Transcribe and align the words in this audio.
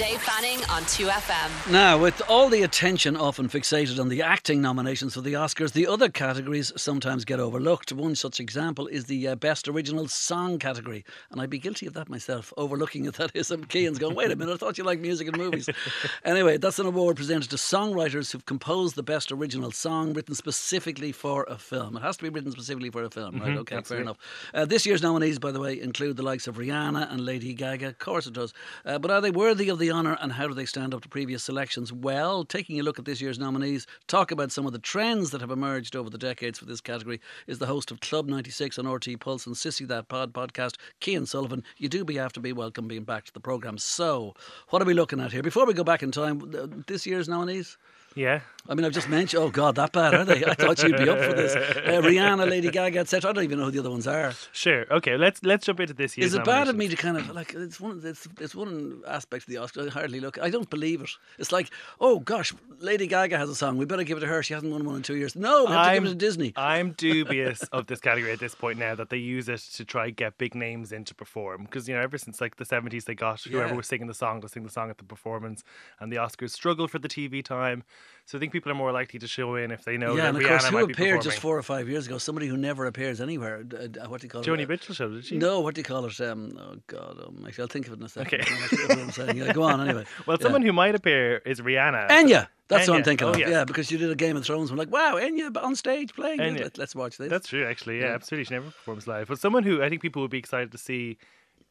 Dave 0.00 0.22
Fanning 0.22 0.60
on 0.70 0.82
2FM. 0.84 1.70
Now, 1.70 1.98
with 1.98 2.22
all 2.26 2.48
the 2.48 2.62
attention 2.62 3.18
often 3.18 3.50
fixated 3.50 4.00
on 4.00 4.08
the 4.08 4.22
acting 4.22 4.62
nominations 4.62 5.12
for 5.12 5.20
the 5.20 5.34
Oscars, 5.34 5.74
the 5.74 5.86
other 5.86 6.08
categories 6.08 6.72
sometimes 6.74 7.26
get 7.26 7.38
overlooked. 7.38 7.92
One 7.92 8.14
such 8.14 8.40
example 8.40 8.86
is 8.86 9.04
the 9.04 9.28
uh, 9.28 9.34
Best 9.34 9.68
Original 9.68 10.08
Song 10.08 10.58
category. 10.58 11.04
And 11.30 11.38
I'd 11.38 11.50
be 11.50 11.58
guilty 11.58 11.86
of 11.86 11.92
that 11.92 12.08
myself, 12.08 12.50
overlooking 12.56 13.04
it. 13.04 13.16
That 13.16 13.32
is, 13.34 13.50
and 13.50 13.68
Keane's 13.68 13.98
going, 13.98 14.14
wait 14.16 14.30
a 14.30 14.36
minute, 14.36 14.54
I 14.54 14.56
thought 14.56 14.78
you 14.78 14.84
liked 14.84 15.02
music 15.02 15.28
and 15.28 15.36
movies. 15.36 15.68
anyway, 16.24 16.56
that's 16.56 16.78
an 16.78 16.86
award 16.86 17.16
presented 17.16 17.50
to 17.50 17.56
songwriters 17.56 18.32
who've 18.32 18.46
composed 18.46 18.96
the 18.96 19.02
best 19.02 19.30
original 19.30 19.70
song 19.70 20.14
written 20.14 20.34
specifically 20.34 21.12
for 21.12 21.44
a 21.44 21.58
film. 21.58 21.98
It 21.98 22.00
has 22.00 22.16
to 22.16 22.22
be 22.22 22.30
written 22.30 22.52
specifically 22.52 22.88
for 22.88 23.04
a 23.04 23.10
film, 23.10 23.38
right? 23.38 23.58
Okay, 23.58 23.82
fair 23.82 24.00
enough. 24.00 24.16
Uh, 24.54 24.64
this 24.64 24.86
year's 24.86 25.02
nominees, 25.02 25.38
by 25.38 25.52
the 25.52 25.60
way, 25.60 25.78
include 25.78 26.16
the 26.16 26.22
likes 26.22 26.46
of 26.46 26.56
Rihanna 26.56 27.12
and 27.12 27.20
Lady 27.20 27.52
Gaga. 27.52 27.88
Of 27.88 27.98
course 27.98 28.26
it 28.26 28.32
does. 28.32 28.54
Uh, 28.86 28.98
but 28.98 29.10
are 29.10 29.20
they 29.20 29.30
worthy 29.30 29.68
of 29.68 29.78
the 29.78 29.89
honour 29.90 30.16
and 30.20 30.32
how 30.32 30.46
do 30.46 30.54
they 30.54 30.64
stand 30.64 30.94
up 30.94 31.02
to 31.02 31.08
previous 31.08 31.44
selections? 31.44 31.92
Well, 31.92 32.44
taking 32.44 32.78
a 32.78 32.82
look 32.82 32.98
at 32.98 33.04
this 33.04 33.20
year's 33.20 33.38
nominees, 33.38 33.86
talk 34.06 34.30
about 34.30 34.52
some 34.52 34.66
of 34.66 34.72
the 34.72 34.78
trends 34.78 35.30
that 35.30 35.40
have 35.40 35.50
emerged 35.50 35.96
over 35.96 36.08
the 36.08 36.18
decades 36.18 36.58
for 36.58 36.64
this 36.64 36.80
category 36.80 37.20
is 37.46 37.58
the 37.58 37.66
host 37.66 37.90
of 37.90 38.00
Club 38.00 38.28
96 38.28 38.78
on 38.78 38.84
RTÉ 38.84 39.18
Pulse 39.18 39.46
and 39.46 39.56
Sissy 39.56 39.86
That 39.86 40.08
Pod 40.08 40.32
podcast, 40.32 40.76
Kean 41.00 41.26
Sullivan. 41.26 41.64
You 41.76 41.88
do 41.88 42.04
be 42.04 42.14
to 42.14 42.40
be 42.40 42.52
welcome 42.52 42.88
being 42.88 43.04
back 43.04 43.24
to 43.24 43.32
the 43.32 43.40
programme. 43.40 43.78
So, 43.78 44.34
what 44.68 44.80
are 44.80 44.84
we 44.84 44.94
looking 44.94 45.20
at 45.20 45.32
here? 45.32 45.42
Before 45.42 45.66
we 45.66 45.74
go 45.74 45.84
back 45.84 46.02
in 46.02 46.12
time, 46.12 46.84
this 46.86 47.06
year's 47.06 47.28
nominees? 47.28 47.76
Yeah. 48.14 48.40
I 48.68 48.74
mean, 48.74 48.84
I've 48.84 48.92
just 48.92 49.08
mentioned. 49.08 49.42
Oh 49.42 49.50
God, 49.50 49.76
that 49.76 49.92
bad 49.92 50.14
are 50.14 50.24
they? 50.24 50.44
I 50.44 50.54
thought 50.54 50.82
you'd 50.82 50.96
be 50.96 51.08
up 51.08 51.18
for 51.20 51.32
this. 51.32 51.54
Uh, 51.56 52.00
Rihanna, 52.02 52.48
Lady 52.48 52.70
Gaga, 52.70 52.98
etc. 53.00 53.30
I 53.30 53.32
don't 53.32 53.44
even 53.44 53.58
know 53.58 53.64
who 53.66 53.70
the 53.70 53.78
other 53.80 53.90
ones 53.90 54.06
are. 54.06 54.32
Sure. 54.52 54.84
Okay. 54.92 55.16
Let's 55.16 55.42
let's 55.42 55.64
jump 55.64 55.80
into 55.80 55.94
this 55.94 56.18
Is 56.18 56.34
it 56.34 56.44
bad 56.44 56.68
of 56.68 56.76
me 56.76 56.86
to 56.88 56.96
kind 56.96 57.16
of 57.16 57.30
like 57.30 57.54
it's 57.54 57.80
one 57.80 58.00
it's, 58.04 58.28
it's 58.38 58.54
one 58.54 59.02
aspect 59.08 59.44
of 59.44 59.54
the 59.54 59.56
Oscars 59.60 59.88
I 59.88 59.90
hardly 59.90 60.20
look 60.20 60.38
I 60.38 60.50
don't 60.50 60.68
believe 60.68 61.00
it. 61.00 61.10
It's 61.38 61.52
like, 61.52 61.70
oh 62.00 62.20
gosh, 62.20 62.52
Lady 62.80 63.06
Gaga 63.06 63.38
has 63.38 63.48
a 63.48 63.54
song. 63.54 63.76
We 63.78 63.86
better 63.86 64.04
give 64.04 64.18
it 64.18 64.20
to 64.20 64.26
her. 64.26 64.42
She 64.42 64.52
hasn't 64.54 64.70
won 64.70 64.84
one 64.84 64.96
in 64.96 65.02
two 65.02 65.16
years. 65.16 65.34
No, 65.34 65.64
we 65.64 65.72
have 65.72 65.86
to 65.86 65.94
give 65.94 66.04
it 66.04 66.08
to 66.08 66.14
Disney. 66.16 66.52
I'm 66.56 66.92
dubious 66.98 67.62
of 67.72 67.86
this 67.86 68.00
category 68.00 68.32
at 68.32 68.40
this 68.40 68.54
point 68.54 68.78
now 68.78 68.94
that 68.94 69.08
they 69.08 69.16
use 69.16 69.48
it 69.48 69.60
to 69.74 69.84
try 69.84 70.06
and 70.08 70.16
get 70.16 70.36
big 70.36 70.54
names 70.54 70.92
in 70.92 71.04
to 71.04 71.14
perform 71.14 71.64
because 71.64 71.88
you 71.88 71.94
know 71.94 72.02
ever 72.02 72.18
since 72.18 72.40
like 72.40 72.56
the 72.56 72.64
70s 72.64 73.04
they 73.04 73.14
got 73.14 73.40
whoever 73.42 73.68
Yeah. 73.68 73.74
was 73.74 73.86
singing 73.86 74.06
the 74.06 74.14
song 74.14 74.42
to 74.42 74.48
sing 74.48 74.64
the 74.64 74.70
song 74.70 74.90
at 74.90 74.98
the 74.98 75.04
performance 75.04 75.64
and 75.98 76.12
the 76.12 76.16
Oscars 76.16 76.50
struggled 76.50 76.90
for 76.90 76.98
the 76.98 77.08
TV 77.08 77.42
time 77.42 77.84
so 78.26 78.38
I 78.38 78.40
think 78.40 78.52
people 78.52 78.70
are 78.70 78.76
more 78.76 78.92
likely 78.92 79.18
to 79.18 79.26
show 79.26 79.56
in 79.56 79.70
if 79.70 79.84
they 79.84 79.96
know 79.96 80.14
yeah, 80.14 80.22
that 80.22 80.28
and 80.28 80.36
of 80.38 80.42
Rihanna 80.44 80.48
course, 80.48 80.68
who 80.68 80.78
appeared 80.90 81.22
just 81.22 81.38
four 81.38 81.58
or 81.58 81.62
five 81.62 81.88
years 81.88 82.06
ago? 82.06 82.18
Somebody 82.18 82.46
who 82.46 82.56
never 82.56 82.86
appears 82.86 83.20
anywhere. 83.20 83.64
Uh, 83.72 83.76
uh, 84.04 84.08
what 84.08 84.20
do 84.20 84.26
you 84.26 84.30
call 84.30 84.42
Joni 84.44 84.60
it? 84.60 84.68
Mitchell 84.68 84.94
show 84.94 85.08
did 85.10 85.24
she? 85.24 85.36
No, 85.38 85.60
what 85.60 85.74
do 85.74 85.80
you 85.80 85.84
call 85.84 86.04
it? 86.04 86.20
Um, 86.20 86.56
oh 86.60 86.76
God, 86.86 87.18
um, 87.26 87.44
actually, 87.46 87.62
I'll 87.62 87.68
think 87.68 87.86
of 87.88 87.94
it 87.94 87.98
in 87.98 88.04
a 88.04 88.08
second. 88.08 88.40
Okay. 88.40 88.52
I 88.52 88.56
forget 88.68 88.88
what 88.88 88.98
I'm 88.98 89.10
saying. 89.10 89.36
Yeah, 89.36 89.52
go 89.52 89.62
on 89.64 89.80
anyway. 89.80 90.04
Well, 90.26 90.36
Yeah. 90.38 90.44
someone 90.44 90.62
who 90.62 90.72
might 90.72 90.94
appear 90.94 91.38
is 91.38 91.60
Rihanna. 91.60 92.08
Enya. 92.08 92.46
That's 92.68 92.86
what 92.88 92.98
I'm 92.98 93.02
thinking 93.02 93.26
Oh, 93.26 93.30
of. 93.32 93.38
yes. 93.40 93.48
Yeah, 93.50 93.64
because 93.64 93.90
you 93.90 93.98
did 93.98 94.10
a 94.10 94.14
Game 94.14 94.36
of 94.36 94.44
Thrones. 94.44 94.70
I'm 94.70 94.76
like, 94.76 94.92
wow, 94.92 95.16
Enya 95.20 95.50
on 95.60 95.74
stage 95.74 96.14
playing. 96.14 96.38
Enya. 96.38 96.60
Let, 96.60 96.78
let's 96.78 96.94
watch 96.94 97.16
this. 97.18 97.28
That's 97.28 97.48
true, 97.48 97.66
actually. 97.66 97.98
Yeah, 97.98 98.06
Yeah. 98.10 98.14
absolutely. 98.14 98.44
She 98.44 98.54
never 98.54 98.66
performs 98.66 99.08
live. 99.08 99.26
But 99.26 99.40
someone 99.40 99.64
who 99.64 99.82
I 99.82 99.88
think 99.88 100.02
people 100.02 100.22
would 100.22 100.30
be 100.30 100.38
excited 100.38 100.70
to 100.70 100.78
see 100.78 101.18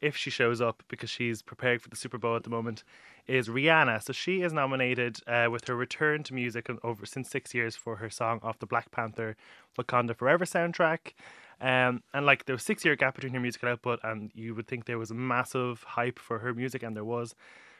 if 0.00 0.16
she 0.16 0.30
shows 0.30 0.60
up 0.60 0.82
because 0.88 1.10
she's 1.10 1.42
prepared 1.42 1.82
for 1.82 1.88
the 1.88 1.96
Super 1.96 2.18
Bowl 2.18 2.36
at 2.36 2.42
the 2.42 2.50
moment 2.50 2.84
is 3.26 3.48
Rihanna. 3.48 4.02
So 4.02 4.12
she 4.12 4.42
is 4.42 4.52
nominated 4.52 5.18
uh, 5.26 5.48
with 5.50 5.66
her 5.68 5.76
return 5.76 6.22
to 6.24 6.34
music 6.34 6.68
over 6.82 7.06
since 7.06 7.30
six 7.30 7.54
years 7.54 7.76
for 7.76 7.96
her 7.96 8.10
song 8.10 8.40
off 8.42 8.58
the 8.58 8.66
Black 8.66 8.90
Panther 8.90 9.36
Wakanda 9.78 10.16
Forever 10.16 10.44
soundtrack. 10.44 11.12
Um, 11.60 12.02
and 12.14 12.24
like 12.24 12.46
there 12.46 12.54
was 12.54 12.62
six 12.62 12.84
year 12.84 12.96
gap 12.96 13.14
between 13.14 13.34
her 13.34 13.40
musical 13.40 13.68
output, 13.68 14.00
and 14.02 14.30
you 14.34 14.54
would 14.54 14.66
think 14.66 14.86
there 14.86 14.98
was 14.98 15.10
a 15.10 15.14
massive 15.14 15.82
hype 15.82 16.18
for 16.18 16.38
her 16.38 16.54
music, 16.54 16.82
and 16.82 16.96
there 16.96 17.04
was. 17.04 17.34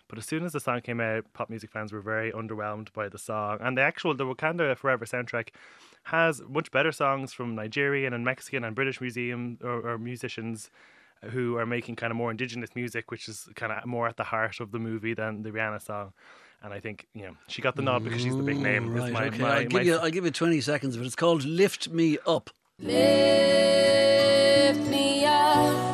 But 0.06 0.18
as 0.18 0.26
soon 0.26 0.44
as 0.44 0.52
the 0.52 0.60
song 0.60 0.80
came 0.80 1.00
out, 1.00 1.24
pop 1.32 1.48
music 1.48 1.70
fans 1.70 1.92
were 1.92 2.00
very 2.00 2.32
underwhelmed 2.32 2.92
by 2.92 3.08
the 3.08 3.16
song. 3.18 3.58
And 3.60 3.78
the 3.78 3.82
actual 3.82 4.12
the 4.12 4.24
Wakanda 4.24 4.76
Forever 4.76 5.06
soundtrack 5.06 5.50
has 6.04 6.42
much 6.48 6.70
better 6.72 6.90
songs 6.92 7.32
from 7.32 7.54
Nigerian 7.54 8.12
and 8.12 8.24
Mexican 8.24 8.64
and 8.64 8.74
British 8.74 9.00
museum 9.00 9.58
or, 9.62 9.92
or 9.92 9.98
musicians 9.98 10.70
who 11.30 11.56
are 11.58 11.66
making 11.66 11.96
kind 11.96 12.10
of 12.10 12.16
more 12.16 12.30
indigenous 12.30 12.70
music, 12.74 13.10
which 13.10 13.28
is 13.28 13.48
kind 13.54 13.72
of 13.72 13.84
more 13.86 14.08
at 14.08 14.16
the 14.16 14.24
heart 14.24 14.60
of 14.60 14.72
the 14.72 14.78
movie 14.78 15.14
than 15.14 15.42
the 15.42 15.50
Rihanna 15.50 15.82
song. 15.82 16.12
And 16.62 16.72
I 16.74 16.80
think 16.80 17.06
you 17.14 17.22
know 17.24 17.36
she 17.48 17.62
got 17.62 17.76
the 17.76 17.82
nod 17.82 18.04
because 18.04 18.22
she's 18.22 18.36
the 18.36 18.42
big 18.42 18.58
name. 18.58 18.94
is 18.96 19.02
Right, 19.02 19.12
my- 19.12 19.26
okay. 19.28 19.38
my- 19.38 19.50
I'll, 19.56 19.62
give 19.62 19.72
my- 19.72 19.80
you, 19.82 19.96
I'll 19.96 20.10
give 20.10 20.24
you 20.24 20.30
20 20.30 20.60
seconds 20.60 20.96
but. 20.96 21.06
It's 21.06 21.16
called 21.16 21.44
Lift 21.44 21.88
Me 21.90 22.18
Up. 22.26 22.50
Lift 22.78 22.90
me 24.88 25.24
up, 25.24 25.89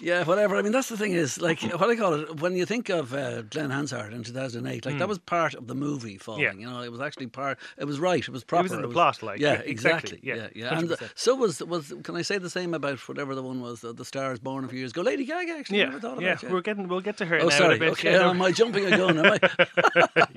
yeah, 0.00 0.24
whatever. 0.24 0.56
I 0.56 0.62
mean, 0.62 0.72
that's 0.72 0.88
the 0.88 0.96
thing 0.96 1.12
is, 1.12 1.40
like, 1.40 1.60
what 1.62 1.80
do 1.86 1.90
I 1.90 1.96
call 1.96 2.14
it? 2.14 2.40
When 2.40 2.56
you 2.56 2.66
think 2.66 2.88
of 2.88 3.14
uh, 3.14 3.42
Glen 3.42 3.70
Hansard 3.70 4.12
in 4.12 4.22
2008, 4.22 4.86
like, 4.86 4.98
that 4.98 5.08
was 5.08 5.18
part 5.18 5.54
of 5.54 5.66
the 5.66 5.74
movie 5.74 6.16
falling. 6.18 6.40
Hmm. 6.40 6.60
Yeah. 6.60 6.66
You 6.68 6.70
know, 6.72 6.82
it 6.82 6.92
was 6.92 7.00
actually 7.00 7.26
part, 7.28 7.58
it 7.76 7.84
was 7.84 8.00
right. 8.00 8.20
It 8.22 8.28
was 8.30 8.44
proper. 8.44 8.60
It 8.60 8.70
was 8.70 8.72
in 8.72 8.82
the 8.82 8.88
plot, 8.88 9.22
like, 9.22 9.40
yeah, 9.40 9.54
yeah, 9.54 9.58
exactly, 9.60 10.18
exactly. 10.18 10.20
yeah, 10.22 10.48
yeah. 10.54 10.78
And 10.78 10.92
uh, 10.92 10.96
so 11.14 11.34
was, 11.34 11.60
was, 11.62 11.92
can 12.02 12.16
I 12.16 12.22
say 12.22 12.38
the 12.38 12.50
same 12.50 12.74
about 12.74 12.98
whatever 13.08 13.34
the 13.34 13.42
one 13.42 13.60
was, 13.60 13.82
uh, 13.84 13.92
The 13.92 14.04
Stars 14.04 14.38
Born 14.38 14.64
a 14.64 14.68
few 14.68 14.78
years 14.78 14.92
ago? 14.92 15.02
Lady 15.02 15.24
Gaga, 15.24 15.52
actually. 15.52 15.78
yeah, 15.78 15.84
never 15.86 16.00
thought 16.00 16.20
yeah, 16.20 16.32
about 16.32 16.50
we're 16.50 16.60
getting 16.60 16.88
we'll 16.88 17.00
get 17.00 17.16
to 17.18 17.26
her 17.26 17.38
Oh, 17.40 17.44
now. 17.48 17.50
sorry. 17.50 17.76
in 17.76 17.82
a 17.82 17.84
bit. 17.86 17.92
Okay, 17.92 18.12
Yeah, 18.12 18.30
am 18.30 18.42
I 18.42 18.52
jumping 18.52 18.86
a 18.86 18.96
gun? 18.96 19.18
Am 19.18 19.26
I? 19.26 19.38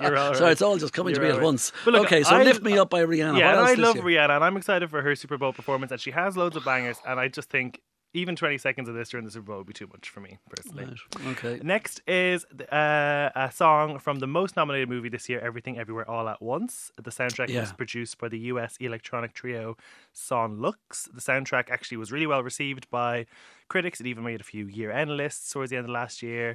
you're 0.00 0.16
all 0.16 0.34
Sorry, 0.34 0.52
it's 0.52 0.62
all 0.62 0.76
just 0.76 0.92
coming 0.92 1.14
to 1.14 1.20
You're 1.20 1.28
me 1.28 1.32
all 1.34 1.38
at 1.38 1.44
once. 1.44 1.72
Look, 1.86 2.04
okay, 2.06 2.22
so 2.22 2.34
I- 2.36 2.42
Lift 2.42 2.62
Me 2.62 2.78
Up 2.78 2.90
by 2.90 3.02
Rihanna. 3.04 3.38
Yeah, 3.38 3.60
I 3.60 3.74
love? 3.74 3.96
Rihanna, 3.96 4.36
and 4.36 4.44
I'm 4.44 4.56
excited 4.56 4.90
for 4.90 5.02
her 5.02 5.14
Super 5.14 5.38
Bowl 5.38 5.52
performance, 5.52 5.92
and 5.92 6.00
she 6.00 6.10
has 6.10 6.36
loads 6.36 6.56
of 6.56 6.64
bangers. 6.64 6.98
And 7.06 7.18
I 7.20 7.28
just 7.28 7.50
think 7.50 7.80
even 8.14 8.36
20 8.36 8.58
seconds 8.58 8.88
of 8.88 8.94
this 8.94 9.08
during 9.08 9.24
the 9.24 9.30
Super 9.32 9.46
Bowl 9.46 9.58
would 9.58 9.66
be 9.66 9.72
too 9.72 9.88
much 9.92 10.10
for 10.10 10.20
me 10.20 10.38
personally. 10.50 10.84
Right, 10.84 11.26
Okay. 11.28 11.60
Next 11.62 12.00
is 12.06 12.44
uh, 12.70 13.30
a 13.34 13.50
song 13.52 13.98
from 13.98 14.18
the 14.18 14.26
most 14.26 14.54
nominated 14.56 14.88
movie 14.88 15.08
this 15.08 15.28
year, 15.28 15.40
Everything 15.40 15.78
Everywhere 15.78 16.08
All 16.10 16.28
at 16.28 16.42
Once. 16.42 16.92
The 16.96 17.10
soundtrack 17.10 17.48
Yeah. 17.48 17.60
was 17.60 17.72
produced 17.72 18.18
by 18.18 18.28
the 18.28 18.38
US 18.40 18.76
electronic 18.80 19.32
trio 19.32 19.76
Son 20.12 20.60
Lux. 20.60 21.08
The 21.12 21.20
soundtrack 21.20 21.70
actually 21.70 21.96
was 21.96 22.12
really 22.12 22.26
well 22.26 22.42
received 22.42 22.90
by 22.90 23.26
critics. 23.72 24.00
It 24.00 24.06
even 24.12 24.24
made 24.24 24.40
a 24.40 24.48
few 24.54 24.64
year 24.78 24.90
end 24.92 25.10
lists 25.22 25.50
towards 25.52 25.70
the 25.70 25.76
end 25.78 25.86
of 25.86 25.90
last 26.02 26.22
year. 26.22 26.46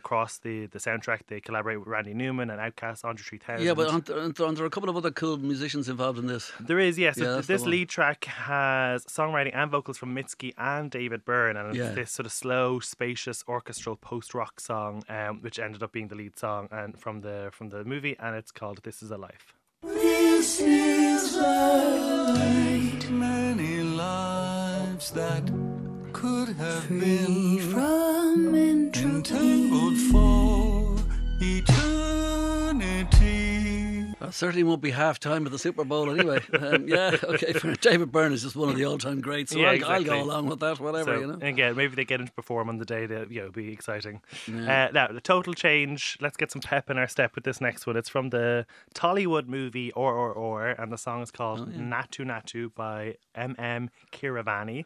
Across 0.00 0.32
the, 0.46 0.66
the 0.74 0.78
soundtrack, 0.86 1.20
they 1.28 1.40
collaborate 1.40 1.78
with 1.80 1.88
Randy 1.88 2.14
Newman 2.14 2.48
and 2.50 2.58
Outkast, 2.66 3.04
Andre 3.04 3.22
3000. 3.24 3.64
Yeah, 3.66 3.74
but 3.74 3.88
aren't 3.90 4.06
there, 4.06 4.18
aren't 4.20 4.36
there- 4.36 4.46
aren't 4.46 4.58
there 4.58 4.66
a 4.66 4.70
couple 4.76 4.90
of 4.90 4.96
other 4.96 5.10
cool 5.10 5.36
musicians 5.38 5.88
involved 5.88 6.18
in 6.18 6.26
this? 6.26 6.44
There 6.60 6.80
is, 6.88 6.98
yes. 6.98 7.16
Yeah, 7.16 7.24
so 7.24 7.34
that's 7.36 7.46
this 7.46 7.62
lead 7.74 7.88
track 7.88 8.24
has 8.24 9.04
songwriting 9.06 9.54
and 9.54 9.70
vocals 9.70 9.96
from 9.98 10.14
Mitski 10.14 10.52
and 10.58 10.90
David 10.90 11.24
Byrne, 11.24 11.56
and 11.56 11.74
Yeah. 11.74 11.84
it's 11.86 11.94
this 11.94 12.10
sort 12.10 12.26
of 12.26 12.32
slow, 12.32 12.80
spacious, 12.80 13.44
orchestral 13.48 13.96
post-rock 13.96 14.58
song, 14.60 15.02
um, 15.08 15.40
which 15.42 15.58
ended 15.58 15.82
up 15.82 15.92
being 15.92 16.08
the 16.08 16.14
lead 16.22 16.36
song 16.38 16.68
and 16.72 16.98
from 16.98 17.20
the 17.20 17.50
from 17.52 17.68
the 17.70 17.84
movie, 17.84 18.16
and 18.18 18.34
it's 18.36 18.50
called 18.50 18.80
"This 18.82 19.02
Is 19.02 19.10
a 19.10 19.16
Life." 19.28 19.46
This 19.82 20.60
is 20.60 21.36
a 21.36 22.34
light. 22.38 23.08
Many 23.10 23.82
lives 23.82 25.10
that 25.12 25.44
could 26.24 26.56
have 26.56 26.88
been 26.88 27.58
From 27.70 28.54
entangled 28.54 29.98
for 30.10 30.43
That 34.26 34.34
certainly 34.34 34.62
won't 34.62 34.80
be 34.80 34.90
half 34.90 35.18
time 35.20 35.44
at 35.46 35.52
the 35.52 35.58
Super 35.58 35.84
Bowl 35.84 36.10
anyway. 36.10 36.40
Um, 36.64 36.88
yeah, 36.88 37.16
okay. 37.24 37.52
David 37.80 38.10
Byrne 38.10 38.32
is 38.32 38.42
just 38.42 38.56
one 38.56 38.68
of 38.70 38.76
the 38.76 38.84
all 38.84 38.96
time 38.96 39.20
greats, 39.20 39.52
so 39.52 39.58
Yeah, 39.58 39.70
I'll, 39.72 39.84
I'll 39.86 40.04
go 40.04 40.22
along 40.22 40.46
with 40.46 40.60
that, 40.60 40.80
whatever, 40.80 41.14
So, 41.16 41.20
you 41.20 41.26
know. 41.26 41.38
again, 41.46 41.76
maybe 41.76 41.94
they 41.94 42.04
get 42.04 42.20
him 42.20 42.26
to 42.26 42.32
perform 42.32 42.68
on 42.68 42.78
the 42.78 42.84
day 42.84 43.06
that 43.06 43.30
you 43.30 43.42
know 43.42 43.50
be 43.50 43.70
exciting. 43.72 44.20
Uh, 44.48 44.88
now, 44.92 45.08
the 45.08 45.20
total 45.20 45.52
change. 45.52 46.16
Let's 46.20 46.36
get 46.36 46.50
some 46.50 46.62
pep 46.62 46.88
in 46.90 46.96
our 46.96 47.08
step 47.08 47.34
with 47.34 47.44
this 47.44 47.60
next 47.60 47.86
one. 47.86 47.96
It's 47.96 48.08
from 48.08 48.30
the 48.30 48.66
Tollywood 48.94 49.46
movie 49.46 49.90
RRR, 49.92 50.80
and 50.80 50.92
the 50.92 50.96
song 50.98 51.22
is 51.22 51.30
called 51.30 51.60
Oh, 51.60 51.64
Natu 51.66 52.24
Natu 52.24 52.74
by 52.74 53.16
M 53.34 53.54
M 53.58 53.90
Kiravani. 54.12 54.84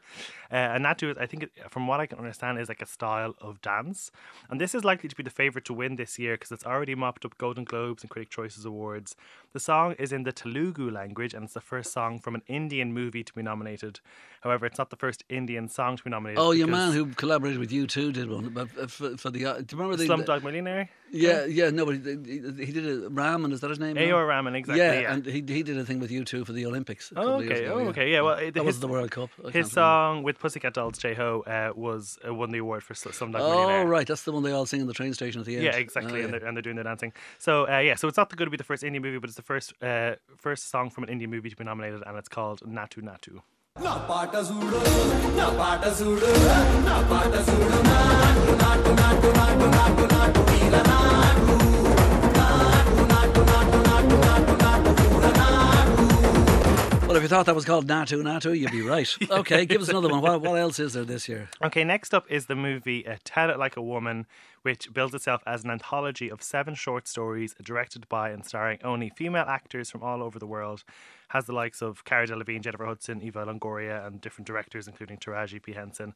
Uh, 0.51 0.55
and 0.55 0.85
Natu, 0.85 1.11
is, 1.11 1.19
I 1.19 1.27
think, 1.27 1.49
from 1.69 1.87
what 1.87 2.01
I 2.01 2.07
can 2.07 2.19
understand, 2.19 2.59
is 2.59 2.69
like 2.69 2.83
a 2.83 2.87
style 2.87 3.35
of 3.41 3.61
dance, 3.61 4.11
and 4.51 4.61
this 4.61 4.75
is 4.75 4.85
likely 4.85 5.09
to 5.09 5.15
be 5.17 5.23
the 5.23 5.31
favorite 5.31 5.65
to 5.67 5.75
win 5.75 5.97
this 5.97 6.19
year 6.19 6.35
because 6.35 6.51
it's 6.51 6.65
already 6.65 6.95
mopped 6.95 7.25
up 7.25 7.37
Golden 7.39 7.65
Globes 7.65 8.03
and 8.03 8.11
Critic 8.11 8.31
Choices 8.31 8.65
awards. 8.65 9.15
The 9.53 9.61
song 9.61 9.95
is 9.99 10.13
in 10.13 10.25
the 10.25 10.33
Telugu 10.33 10.91
language, 10.91 11.33
and 11.33 11.45
it's 11.45 11.55
the 11.55 11.61
first 11.61 11.93
song 11.93 12.19
from 12.19 12.35
an 12.35 12.43
Indian 12.47 12.93
movie 12.93 13.25
to 13.25 13.33
be 13.33 13.43
nominated. 13.43 14.01
However, 14.43 14.67
it's 14.67 14.79
not 14.79 14.91
the 14.91 14.97
first 14.97 15.25
Indian 15.29 15.69
song 15.69 15.97
to 15.97 16.05
be 16.05 16.11
nominated. 16.11 16.39
Oh, 16.39 16.53
your 16.53 16.69
man 16.69 16.93
who 16.93 17.07
collaborated 17.15 17.59
with 17.59 17.71
U2 17.71 18.13
did 18.13 18.31
one, 18.31 18.51
but 18.51 18.69
uh, 18.79 18.87
for, 18.87 19.17
for 19.17 19.31
the. 19.31 19.47
Uh, 19.47 19.55
do 19.59 19.75
you 19.75 19.79
remember 19.83 19.97
the 19.97 20.07
Slumdog 20.07 20.43
Millionaire? 20.43 20.91
Yeah, 21.11 21.45
yeah, 21.45 21.71
no, 21.71 21.87
but 21.87 21.97
he, 21.97 22.67
he 22.67 22.73
did 22.73 22.87
a 22.87 23.09
Raman, 23.09 23.53
is 23.53 23.61
that 23.61 23.71
his 23.71 23.79
name? 23.79 23.97
A. 23.97 24.11
R. 24.11 24.27
Rahman, 24.27 24.55
exactly. 24.55 24.83
Yeah, 24.83 25.01
yeah, 25.01 25.13
and 25.13 25.25
he 25.25 25.43
he 25.47 25.63
did 25.63 25.79
a 25.79 25.85
thing 25.85 26.01
with 26.01 26.11
U2 26.11 26.47
for 26.47 26.53
the 26.53 26.67
Olympics. 26.67 27.13
oh, 27.17 27.35
okay, 27.41 27.65
ago, 27.65 27.75
oh, 27.75 27.89
okay, 27.89 28.13
yeah. 28.13 28.21
Well, 28.21 28.39
it, 28.39 28.55
that 28.55 28.61
his, 28.61 28.67
was 28.67 28.81
the 28.81 28.89
World 28.89 29.11
Cup. 29.11 29.31
I 29.47 29.51
his 29.51 29.71
song 29.71 30.23
with 30.23 30.39
Pussycat 30.39 30.75
Dolls, 30.75 30.99
Jai 30.99 31.15
Ho, 31.15 31.43
uh, 31.47 31.73
was 31.75 32.19
uh, 32.27 32.35
won 32.35 32.51
the 32.51 32.59
award 32.59 32.83
for 32.83 32.95
some. 32.95 33.33
Dog 33.33 33.43
oh, 33.43 33.85
right, 33.85 34.07
that's 34.07 34.23
the 34.23 34.33
one 34.33 34.43
they 34.43 34.53
all 34.53 34.67
sing 34.67 34.81
in 34.81 34.87
the 34.87 34.95
train 34.95 35.15
station 35.15 35.41
at 35.41 35.47
the 35.47 35.57
end. 35.57 35.65
Yeah, 35.65 35.77
exactly, 35.77 36.21
oh, 36.21 36.25
and, 36.25 36.33
they're, 36.35 36.45
and 36.45 36.57
they're 36.57 36.63
doing 36.63 36.77
the 36.77 36.85
dancing. 36.85 37.13
So 37.39 37.69
uh, 37.69 37.79
yeah, 37.79 37.95
so 37.95 38.09
it's 38.09 38.17
not 38.17 38.35
going 38.35 38.47
to 38.47 38.51
be 38.51 38.57
the 38.57 38.65
first 38.65 38.83
Indian 38.83 39.03
movie, 39.03 39.19
but 39.19 39.29
it's 39.29 39.37
the 39.37 39.43
first 39.43 39.73
uh, 39.83 40.15
first 40.37 40.71
song 40.71 40.91
from 40.91 41.05
an 41.05 41.11
Indian 41.11 41.31
movie 41.31 41.51
to 41.51 41.57
be 41.57 41.65
nominated, 41.65 42.03
and 42.07 42.17
it's 42.17 42.29
called 42.29 42.61
Natu 42.61 43.03
Natu. 43.03 43.41
నా 43.87 43.93
పాట 44.09 44.35
చూడు 44.49 44.79
నా 45.37 45.47
if 57.19 57.23
you 57.23 57.29
thought 57.29 57.47
that 57.47 57.55
was 57.57 57.65
called 57.65 57.89
Natu 57.89 58.23
Natu, 58.23 58.57
you'd 58.57 58.71
be 58.71 58.83
right. 58.83 59.09
Okay, 59.31 59.67
give 59.67 59.83
us 59.83 59.89
another 59.89 60.09
one. 60.09 60.21
What, 60.21 60.41
what 60.41 60.55
else 60.55 60.79
is 60.79 60.93
there 60.93 61.05
this 61.05 61.29
year? 61.29 61.51
Okay, 61.65 61.83
next 61.83 62.15
up 62.15 62.25
is 62.31 62.47
the 62.47 62.55
movie 62.55 63.07
uh, 63.07 63.17
Tell 63.25 63.51
It 63.51 63.59
Like 63.59 63.77
a 63.77 63.83
Woman, 63.83 64.27
which 64.63 64.93
builds 64.93 65.15
itself 65.15 65.43
as 65.45 65.65
an 65.65 65.71
anthology 65.71 66.31
of 66.31 66.43
seven 66.43 66.77
short 66.77 67.09
stories 67.09 67.57
directed 67.63 68.09
by 68.09 68.31
and 68.31 68.45
starring 68.45 68.79
only 68.85 69.11
female 69.11 69.47
actors 69.49 69.91
from 69.91 70.03
all 70.03 70.23
over 70.23 70.39
the 70.39 70.47
world. 70.47 70.85
Has 71.29 71.47
the 71.47 71.53
likes 71.53 71.83
of 71.83 72.05
Cara 72.05 72.27
Delevingne, 72.27 72.63
Jennifer 72.63 72.87
Hudson, 72.87 73.21
Eva 73.21 73.45
Longoria, 73.45 74.07
and 74.07 74.21
different 74.21 74.47
directors, 74.47 74.87
including 74.87 75.17
Taraji 75.19 75.61
P. 75.61 75.73
Henson. 75.73 76.15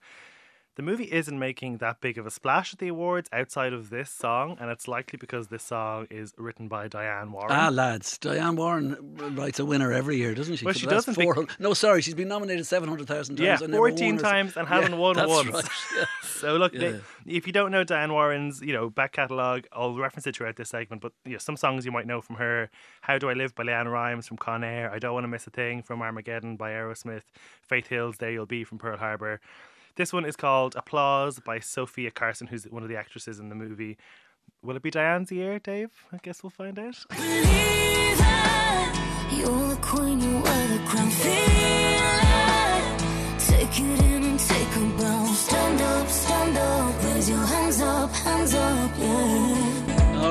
The 0.75 0.83
movie 0.83 1.05
isn't 1.13 1.39
making 1.39 1.77
that 1.79 2.01
big 2.01 2.17
of 2.17 2.25
a 2.27 2.31
splash 2.31 2.73
at 2.73 2.79
the 2.79 2.89
awards 2.89 3.29
outside 3.31 3.75
of 3.75 3.91
this 3.91 4.09
song, 4.09 4.57
and 4.59 4.71
it's 4.71 4.89
likely 4.89 5.19
because 5.19 5.49
this 5.49 5.63
song 5.63 6.07
is 6.11 6.33
written 6.39 6.67
by 6.67 6.89
Diane 6.89 7.31
Warren. 7.31 7.51
Ah, 7.51 7.69
lads, 7.69 8.17
Diane 8.17 8.57
Warren 8.57 8.97
writes 9.37 9.61
a 9.61 9.67
winner 9.67 9.93
every 9.93 10.17
year, 10.17 10.35
doesn't 10.35 10.57
she? 10.57 10.65
Well, 10.65 10.73
she 10.73 10.87
doesn't 10.87 11.61
No, 11.61 11.75
sorry, 11.75 12.01
she's 12.01 12.15
been 12.15 12.29
nominated 12.29 12.67
700,000 12.67 13.37
times. 13.37 13.45
Yeah, 13.45 13.59
and 13.63 13.75
14 13.75 14.17
times 14.17 14.57
and 14.57 14.67
haven't 14.67 14.97
won 14.97 15.17
that's 15.17 15.29
once. 15.29 15.51
right, 15.53 15.65
yeah. 15.97 16.05
So 16.23 16.57
look, 16.57 16.73
they- 16.73 17.01
if 17.27 17.47
you 17.47 17.53
don't 17.53 17.71
know 17.71 17.85
Diane 17.85 18.11
Warren's, 18.13 18.63
you 18.63 18.73
know, 18.73 18.89
back 18.89 19.13
catalogue, 19.13 19.67
I'll 19.73 19.95
reference 19.99 20.27
it 20.27 20.37
throughout 20.37 20.57
this 20.57 20.71
segment. 20.71 21.03
But 21.03 21.13
you 21.27 21.33
know, 21.33 21.39
some 21.39 21.59
songs 21.59 21.85
you 21.85 21.93
might 21.93 22.07
know 22.07 22.23
from 22.23 22.37
her: 22.37 22.71
"How 23.03 23.19
Do 23.19 23.29
I 23.29 23.35
Live" 23.35 23.55
by 23.55 23.65
LeAnn 23.65 23.93
Rimes 23.93 24.27
from 24.27 24.39
Con 24.39 24.65
Air, 24.65 24.91
"I 24.91 24.99
Don't 24.99 25.13
Want 25.13 25.25
to 25.25 25.29
Miss 25.29 25.47
a 25.47 25.51
Thing" 25.51 25.83
from 25.83 26.01
Armageddon 26.01 26.57
by 26.57 26.71
Aerosmith, 26.71 27.23
"Faith 27.61 27.89
Hill's 27.89 28.17
There 28.17 28.31
You'll 28.33 28.47
Be" 28.47 28.65
from 28.65 28.79
Pearl 28.79 28.97
Harbor. 28.97 29.41
This 29.95 30.13
one 30.13 30.25
is 30.25 30.37
called 30.37 30.75
"Applause" 30.75 31.39
by 31.41 31.59
Sofia 31.59 32.11
Carson, 32.11 32.47
who's 32.47 32.65
one 32.65 32.83
of 32.83 32.89
the 32.89 32.97
actresses 32.97 33.39
in 33.39 33.51
the 33.51 33.55
movie. 33.55 33.99
Will 34.63 34.77
it 34.77 34.83
be 34.83 34.91
Diane's 34.91 35.31
year, 35.31 35.59
Dave? 35.59 35.91
I 36.13 36.19
guess 36.23 36.43
we'll 36.43 36.51
find 36.51 36.79
out. 36.79 37.05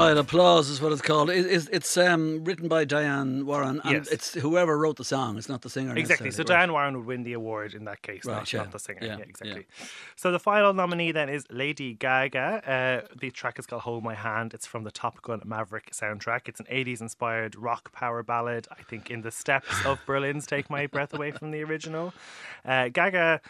Right, 0.07 0.17
applause 0.17 0.69
is 0.69 0.81
what 0.81 0.91
it's 0.91 1.01
called. 1.01 1.29
It, 1.29 1.45
it's 1.45 1.67
it's 1.67 1.97
um, 1.97 2.43
written 2.43 2.67
by 2.67 2.85
Diane 2.85 3.45
Warren, 3.45 3.81
and 3.83 3.93
Yes. 3.93 4.07
it's 4.07 4.33
whoever 4.33 4.77
wrote 4.77 4.97
the 4.97 5.03
song. 5.05 5.37
It's 5.37 5.49
not 5.49 5.61
the 5.61 5.69
singer. 5.69 5.95
Exactly. 5.95 6.31
So 6.31 6.39
right. 6.39 6.47
Diane 6.47 6.71
Warren 6.71 6.97
would 6.97 7.05
win 7.05 7.23
the 7.23 7.33
award 7.33 7.73
in 7.73 7.85
that 7.85 8.01
case, 8.01 8.25
Right, 8.25 8.35
not, 8.37 8.51
yeah. 8.53 8.59
not 8.63 8.71
the 8.71 8.79
singer. 8.79 8.99
Yeah, 9.01 9.17
Yeah, 9.17 9.23
exactly. 9.27 9.65
yeah. 9.79 9.85
So 10.15 10.31
the 10.31 10.39
final 10.39 10.73
nominee 10.73 11.11
then 11.11 11.29
is 11.29 11.45
Lady 11.49 11.93
Gaga. 11.93 13.03
Uh, 13.05 13.07
the 13.19 13.31
track 13.31 13.59
is 13.59 13.65
called 13.65 13.81
"Hold 13.83 14.03
My 14.03 14.15
Hand." 14.15 14.53
It's 14.53 14.65
from 14.67 14.83
the 14.83 14.91
Top 14.91 15.21
Gun 15.21 15.41
Maverick 15.45 15.91
soundtrack. 15.91 16.47
It's 16.47 16.59
an 16.59 16.67
'80s 16.69 17.01
inspired 17.01 17.55
rock 17.55 17.91
power 17.91 18.23
ballad. 18.23 18.67
I 18.71 18.83
think 18.83 19.09
in 19.11 19.21
the 19.21 19.31
steps 19.31 19.85
of 19.85 19.99
Berlin's 20.05 20.45
"Take 20.45 20.69
My 20.69 20.87
Breath 20.87 21.13
Away" 21.13 21.31
from 21.31 21.51
the 21.51 21.63
original. 21.63 22.13
Uh, 22.65 22.89
Gaga 22.89 23.41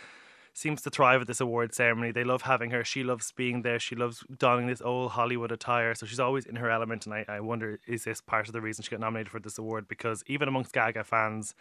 seems 0.53 0.81
to 0.81 0.89
thrive 0.89 1.21
at 1.21 1.27
this 1.27 1.39
award 1.39 1.73
ceremony. 1.73 2.11
They 2.11 2.23
love 2.23 2.41
having 2.43 2.71
her. 2.71 2.83
She 2.83 3.03
loves 3.03 3.31
being 3.31 3.61
there. 3.61 3.79
She 3.79 3.95
loves 3.95 4.23
donning 4.37 4.67
this 4.67 4.81
old 4.81 5.11
Hollywood 5.11 5.51
attire. 5.51 5.95
So 5.95 6.05
she's 6.05 6.19
always 6.19 6.45
in 6.45 6.57
her 6.57 6.69
element. 6.69 7.05
And 7.05 7.13
I, 7.15 7.25
I 7.27 7.39
wonder, 7.39 7.79
is 7.87 8.03
this 8.03 8.21
part 8.21 8.47
of 8.47 8.53
the 8.53 8.61
reason 8.61 8.83
she 8.83 8.91
got 8.91 8.99
nominated 8.99 9.31
for 9.31 9.39
this 9.39 9.57
award? 9.57 9.87
Because 9.87 10.23
even 10.27 10.47
amongst 10.47 10.73
Gaga 10.73 11.03
fans, 11.05 11.55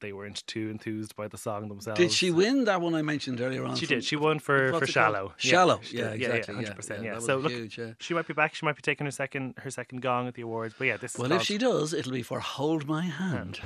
they 0.00 0.12
weren't 0.12 0.44
too 0.48 0.68
enthused 0.70 1.14
by 1.14 1.28
the 1.28 1.38
song 1.38 1.68
themselves. 1.68 2.00
Did 2.00 2.10
she 2.10 2.32
win 2.32 2.64
that 2.64 2.80
one 2.80 2.94
I 2.94 3.02
mentioned 3.02 3.40
earlier 3.40 3.64
on? 3.64 3.76
She 3.76 3.86
did. 3.86 4.02
She 4.02 4.16
won 4.16 4.40
for, 4.40 4.72
for? 4.76 4.86
Shallow. 4.86 5.32
Shallow. 5.36 5.80
Yeah, 5.92 6.10
did. 6.10 6.22
exactly. 6.22 6.64
Yeah, 6.64 6.72
percent. 6.72 7.02
yeah, 7.04 7.08
Yeah. 7.10 7.14
that 7.14 7.22
So 7.22 7.36
was 7.36 7.44
look, 7.44 7.52
huge, 7.52 7.78
yeah. 7.78 7.92
she 7.98 8.12
might 8.12 8.26
be 8.26 8.34
back. 8.34 8.54
She 8.56 8.66
might 8.66 8.74
be 8.74 8.82
taking 8.82 9.04
her 9.04 9.12
second 9.12 9.54
her 9.58 9.70
second 9.70 10.02
gong 10.02 10.26
at 10.26 10.34
the 10.34 10.42
awards. 10.42 10.74
But 10.76 10.88
yeah, 10.88 10.96
this. 10.96 11.16
Well, 11.16 11.30
if 11.30 11.42
she 11.42 11.56
does, 11.58 11.92
it'll 11.92 12.10
be 12.12 12.22
for 12.22 12.40
Hold 12.40 12.88
My 12.88 13.02
Hand. 13.02 13.60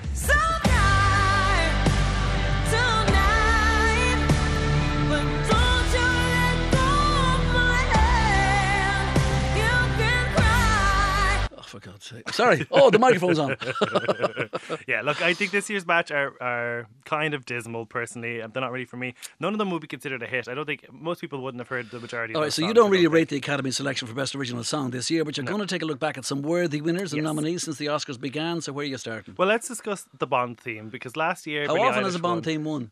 Oh, 11.89 12.31
Sorry. 12.31 12.67
Oh, 12.71 12.91
the 12.91 12.99
microphone's 12.99 13.39
on. 13.39 13.57
yeah, 14.87 15.03
look, 15.03 15.21
I 15.23 15.35
think 15.35 15.51
this 15.51 15.69
year's 15.69 15.87
match 15.87 16.11
are, 16.11 16.33
are 16.41 16.89
kind 17.05 17.35
of 17.35 17.45
dismal. 17.45 17.85
Personally, 17.87 18.41
um, 18.41 18.51
they're 18.53 18.61
not 18.63 18.73
really 18.73 18.85
for 18.87 18.97
me. 18.97 19.15
None 19.41 19.53
of 19.53 19.59
them 19.59 19.71
would 19.71 19.83
be 19.83 19.87
considered 19.89 20.23
a 20.23 20.27
hit. 20.27 20.49
I 20.49 20.55
don't 20.55 20.65
think 20.67 20.87
most 20.93 21.21
people 21.21 21.43
wouldn't 21.43 21.61
have 21.61 21.69
heard 21.69 21.91
the 21.91 22.01
majority. 22.01 22.35
All 22.35 22.41
of 22.41 22.43
right, 22.43 22.47
those 22.47 22.55
so 22.55 22.63
you 22.63 22.69
songs, 22.69 22.75
don't 22.77 22.87
I 22.89 22.91
really 22.93 23.05
think. 23.05 23.15
rate 23.15 23.29
the 23.29 23.37
Academy 23.37 23.71
selection 23.73 24.09
for 24.09 24.15
Best 24.15 24.35
Original 24.35 24.65
Song 24.65 24.91
this 24.91 25.11
year, 25.11 25.25
but 25.25 25.37
you're 25.37 25.45
going 25.47 25.61
to 25.61 25.67
take 25.67 25.83
a 25.83 25.87
look 25.87 25.99
back 25.99 26.17
at 26.17 26.25
some 26.25 26.43
worthy 26.43 26.81
winners 26.81 27.13
and 27.13 27.23
Yes. 27.23 27.25
nominees 27.25 27.63
since 27.65 27.77
the 27.79 27.87
Oscars 27.87 28.21
began. 28.21 28.61
So 28.61 28.73
where 28.73 28.85
are 28.85 28.89
you 28.89 28.99
starting? 28.99 29.35
Well, 29.37 29.49
let's 29.49 29.69
discuss 29.69 30.07
the 30.19 30.27
Bond 30.27 30.59
theme 30.59 30.89
because 30.89 31.17
last 31.17 31.47
year. 31.47 31.67
How 31.67 31.75
Billie 31.75 31.89
often 31.89 32.05
has 32.05 32.15
a 32.15 32.19
Bond 32.19 32.37
won. 32.37 32.43
theme 32.43 32.65
won? 32.65 32.91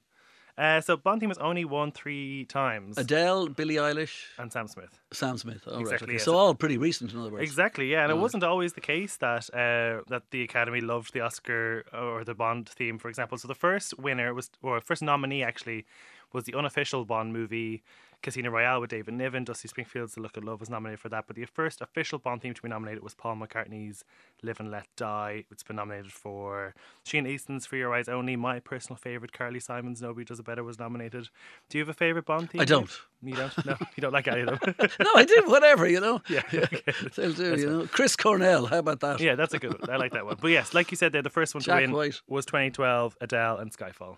Uh, 0.56 0.80
so 0.80 0.96
Bond 0.96 1.20
theme 1.20 1.30
has 1.30 1.38
only 1.38 1.64
won 1.64 1.90
three 1.90 2.44
times. 2.44 2.96
Adele, 2.96 3.48
Billie 3.48 3.74
Eilish, 3.74 4.26
and 4.38 4.52
Sam 4.52 4.68
Smith. 4.68 5.00
Sam 5.12 5.36
Smith. 5.36 5.62
All 5.66 5.74
right, 5.74 5.80
Exactly, 5.80 6.06
okay. 6.06 6.12
yes. 6.14 6.24
So 6.24 6.36
all 6.36 6.54
pretty 6.54 6.78
recent, 6.78 7.12
in 7.12 7.18
other 7.18 7.30
words. 7.30 7.42
Exactly, 7.42 7.90
yeah, 7.90 8.02
and 8.04 8.12
it 8.12 8.18
wasn't 8.18 8.44
always 8.44 8.72
the 8.74 8.80
case 8.80 9.16
that 9.16 9.50
uh, 9.52 10.02
that 10.08 10.22
the 10.30 10.42
Academy 10.44 10.80
loved 10.80 11.12
the 11.12 11.20
Oscar 11.22 11.84
or 11.92 12.24
the 12.24 12.34
Bond 12.34 12.68
theme, 12.68 12.98
for 12.98 13.08
example. 13.08 13.36
So 13.36 13.48
the 13.48 13.54
first 13.54 13.98
winner 13.98 14.32
was, 14.32 14.50
or 14.62 14.80
first 14.80 15.02
nominee 15.02 15.42
actually, 15.42 15.86
was 16.32 16.44
the 16.44 16.54
unofficial 16.54 17.04
Bond 17.04 17.32
movie 17.32 17.82
Casino 18.24 18.48
Royale 18.48 18.80
with 18.80 18.88
David 18.88 19.12
Niven. 19.12 19.44
Dusty 19.44 19.68
Springfield's 19.68 20.14
The 20.14 20.22
Look 20.22 20.38
of 20.38 20.44
Love 20.44 20.58
was 20.58 20.70
nominated 20.70 20.98
for 20.98 21.10
that, 21.10 21.26
but 21.26 21.36
the 21.36 21.44
first 21.44 21.82
official 21.82 22.18
Bond 22.18 22.40
theme 22.40 22.54
to 22.54 22.62
be 22.62 22.70
nominated 22.70 23.02
was 23.02 23.14
Paul 23.14 23.36
McCartney's 23.36 24.02
Live 24.42 24.60
and 24.60 24.70
Let 24.70 24.86
Die. 24.96 25.44
It's 25.50 25.62
been 25.62 25.76
nominated 25.76 26.10
for 26.10 26.74
Sheena 27.04 27.28
Easton's 27.28 27.66
For 27.66 27.76
Your 27.76 27.94
Eyes 27.94 28.08
Only. 28.08 28.34
My 28.34 28.60
personal 28.60 28.96
favorite, 28.96 29.34
Carly 29.34 29.60
Simon's 29.60 30.00
Nobody 30.00 30.24
Does 30.24 30.38
It 30.40 30.46
Better 30.46 30.64
was 30.64 30.78
nominated. 30.78 31.28
Do 31.68 31.76
you 31.76 31.82
have 31.82 31.90
a 31.90 31.92
favorite 31.92 32.24
Bond 32.24 32.48
theme? 32.48 32.62
I 32.62 32.64
don't. 32.64 32.90
You 33.22 33.34
don't? 33.34 33.66
No, 33.66 33.76
you 33.94 34.00
don't 34.00 34.12
like 34.12 34.26
any 34.26 34.40
of 34.40 34.58
them. 34.58 34.74
no, 35.00 35.10
I 35.14 35.24
do. 35.24 35.42
Whatever, 35.44 35.86
you 35.86 36.00
know. 36.00 36.22
yeah, 36.30 36.42
okay. 36.52 36.80
They'll 37.16 37.32
do, 37.34 37.56
you 37.56 37.66
know. 37.66 37.86
Chris 37.86 38.16
Cornell. 38.16 38.64
How 38.64 38.78
about 38.78 39.00
that? 39.00 39.20
Yeah, 39.20 39.34
that's 39.34 39.52
a 39.52 39.58
good 39.58 39.78
one. 39.78 39.90
I 39.90 39.96
like 39.96 40.12
that 40.12 40.24
one. 40.24 40.38
But 40.40 40.48
yes, 40.48 40.72
like 40.72 40.90
you 40.90 40.96
said 40.96 41.12
there, 41.12 41.20
the 41.20 41.28
first 41.28 41.54
one 41.54 41.62
Jack 41.62 41.80
to 41.80 41.82
win 41.82 41.92
White. 41.92 42.22
was 42.26 42.46
2012, 42.46 43.18
Adele 43.20 43.58
and 43.58 43.70
Skyfall. 43.70 44.16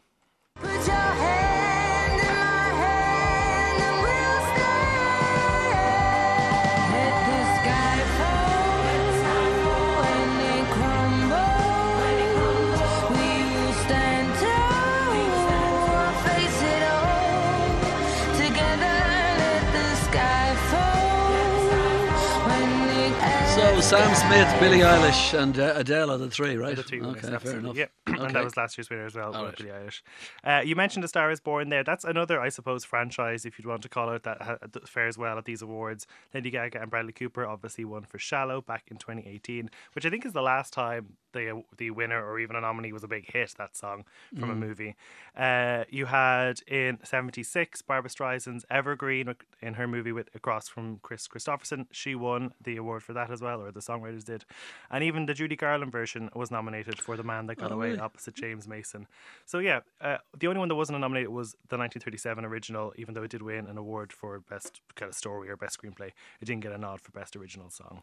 Sam 23.86 24.12
Smith, 24.16 24.60
Billie 24.60 24.80
Eilish, 24.80 25.38
and 25.40 25.56
uh, 25.60 25.74
Adele 25.76 26.10
are 26.10 26.18
the 26.18 26.28
three, 26.28 26.56
right? 26.56 26.74
The 26.74 26.82
three 26.82 27.00
winners, 27.00 27.18
okay, 27.18 27.26
fair 27.28 27.34
absolutely. 27.36 27.82
enough. 27.82 27.90
Yeah, 28.08 28.14
and 28.26 28.34
that 28.34 28.42
was 28.42 28.56
last 28.56 28.76
year's 28.76 28.90
winner 28.90 29.06
as 29.06 29.14
well, 29.14 29.32
right. 29.32 29.56
Billie 29.56 29.70
Eilish. 29.70 30.02
Uh, 30.42 30.60
you 30.64 30.74
mentioned 30.74 31.04
*The 31.04 31.08
Star 31.08 31.30
Is 31.30 31.38
Born 31.38 31.68
there. 31.68 31.84
That's 31.84 32.02
another, 32.04 32.40
I 32.40 32.48
suppose, 32.48 32.84
franchise, 32.84 33.46
if 33.46 33.58
you'd 33.58 33.66
want 33.66 33.82
to 33.82 33.88
call 33.88 34.12
it, 34.12 34.24
that 34.24 34.42
ha- 34.42 34.58
that 34.72 34.88
fares 34.88 35.16
well 35.16 35.38
at 35.38 35.44
these 35.44 35.62
awards. 35.62 36.08
Lady 36.34 36.50
Gaga 36.50 36.80
and 36.82 36.90
Bradley 36.90 37.12
Cooper 37.12 37.46
obviously 37.46 37.84
won 37.84 38.02
for 38.02 38.18
Shallow 38.18 38.60
back 38.60 38.84
in 38.90 38.96
2018, 38.96 39.70
which 39.92 40.04
I 40.04 40.10
think 40.10 40.26
is 40.26 40.32
the 40.32 40.42
last 40.42 40.72
time 40.72 41.12
the 41.32 41.62
the 41.78 41.90
winner 41.92 42.24
or 42.26 42.40
even 42.40 42.56
a 42.56 42.60
nominee 42.62 42.92
was 42.92 43.04
a 43.04 43.08
big 43.08 43.30
hit. 43.32 43.54
That 43.56 43.76
song 43.76 44.04
from 44.36 44.50
a 44.50 44.54
Mm. 44.54 44.58
movie. 44.58 44.96
Uh, 45.36 45.84
you 45.90 46.06
had 46.06 46.60
in 46.66 46.98
'76 47.04 47.82
Barbra 47.82 48.10
Streisand's 48.10 48.64
Evergreen 48.68 49.32
in 49.62 49.74
her 49.74 49.86
movie 49.86 50.12
with 50.12 50.28
Across 50.34 50.68
from 50.70 50.98
Kris 51.04 51.28
Kristofferson. 51.28 51.86
She 51.92 52.16
won 52.16 52.52
the 52.60 52.76
award 52.78 53.04
for 53.04 53.12
that 53.12 53.30
as 53.30 53.40
well, 53.40 53.62
or 53.62 53.70
the 53.76 53.82
songwriters 53.92 54.24
did. 54.24 54.44
And 54.90 55.04
even 55.04 55.26
the 55.26 55.34
Judy 55.34 55.54
Garland 55.56 55.92
version 55.92 56.30
was 56.34 56.50
nominated 56.50 56.98
for 57.00 57.16
The 57.16 57.22
Man 57.22 57.46
That 57.46 57.56
Got 57.56 57.70
Oh, 57.70 57.74
Away 57.76 57.88
really? 57.90 58.00
opposite 58.00 58.34
James 58.34 58.66
Mason. 58.66 59.06
So 59.44 59.58
yeah, 59.60 59.80
uh, 60.00 60.16
the 60.36 60.48
only 60.48 60.58
one 60.58 60.68
that 60.68 60.74
wasn't 60.74 60.98
nominated 61.00 61.28
was 61.30 61.52
the 61.68 61.76
1937 61.78 62.44
original, 62.44 62.92
even 62.96 63.14
though 63.14 63.22
it 63.22 63.30
did 63.30 63.42
win 63.42 63.66
an 63.66 63.78
award 63.78 64.12
for 64.12 64.40
best 64.40 64.80
kind 64.96 65.08
of 65.08 65.14
story 65.14 65.48
or 65.48 65.56
best 65.56 65.78
screenplay. 65.80 66.08
It 66.40 66.44
didn't 66.46 66.62
get 66.62 66.72
a 66.72 66.78
nod 66.78 67.00
for 67.00 67.12
best 67.12 67.36
original 67.36 67.70
song. 67.70 68.02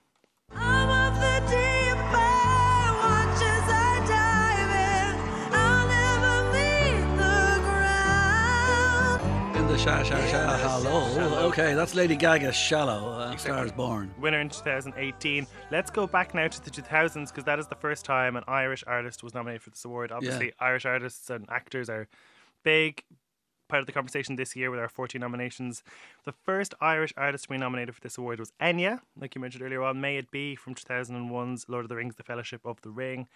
The 9.74 9.80
sha 9.80 10.04
sha 10.04 10.28
sha 10.28 10.58
hello. 10.58 11.48
Okay, 11.48 11.74
that's 11.74 11.96
Lady 11.96 12.16
Gaga's 12.16 12.56
Shallow. 12.56 13.10
Uh, 13.10 13.36
Stars 13.38 13.72
Born. 13.72 14.14
Winner 14.20 14.40
in 14.40 14.50
2018. 14.50 15.48
Let's 15.72 15.90
go 15.90 16.06
back 16.06 16.36
now 16.36 16.48
to 16.48 16.64
the 16.64 16.70
2000s 16.70 17.30
because 17.30 17.44
that 17.46 17.58
is 17.58 17.66
the 17.66 17.76
first 17.76 18.06
time 18.06 18.36
an 18.36 18.44
Irish 18.48 18.84
artist 18.86 19.24
was 19.24 19.34
nominated 19.34 19.64
for 19.64 19.72
this 19.72 19.84
award. 19.84 20.12
Obviously, 20.12 20.54
Irish 20.60 20.86
artists 20.86 21.32
and 21.32 21.50
actors 21.50 21.90
are 21.90 22.08
big 22.62 23.04
part 23.68 23.82
of 23.82 23.88
the 23.88 23.94
conversation 23.94 24.36
this 24.36 24.56
year 24.56 24.70
with 24.70 24.80
our 24.80 24.90
14 24.90 25.20
nominations. 25.20 25.82
The 26.26 26.34
first 26.46 26.76
Irish 26.80 27.12
artist 27.18 27.46
to 27.46 27.50
be 27.50 27.58
nominated 27.58 27.96
for 27.96 28.02
this 28.02 28.20
award 28.20 28.40
was 28.40 28.54
Enya, 28.62 29.00
like 29.20 29.34
you 29.34 29.42
mentioned 29.42 29.64
earlier 29.64 29.82
on. 29.82 30.00
May 30.00 30.18
It 30.18 30.30
Be 30.30 30.56
from 30.56 30.76
2001's 30.76 31.68
Lord 31.68 31.86
of 31.86 31.90
the 31.90 31.96
Rings, 31.96 32.14
The 32.14 32.24
Fellowship 32.24 32.62
of 32.64 32.80
the 32.82 32.92
Ring. 32.92 33.28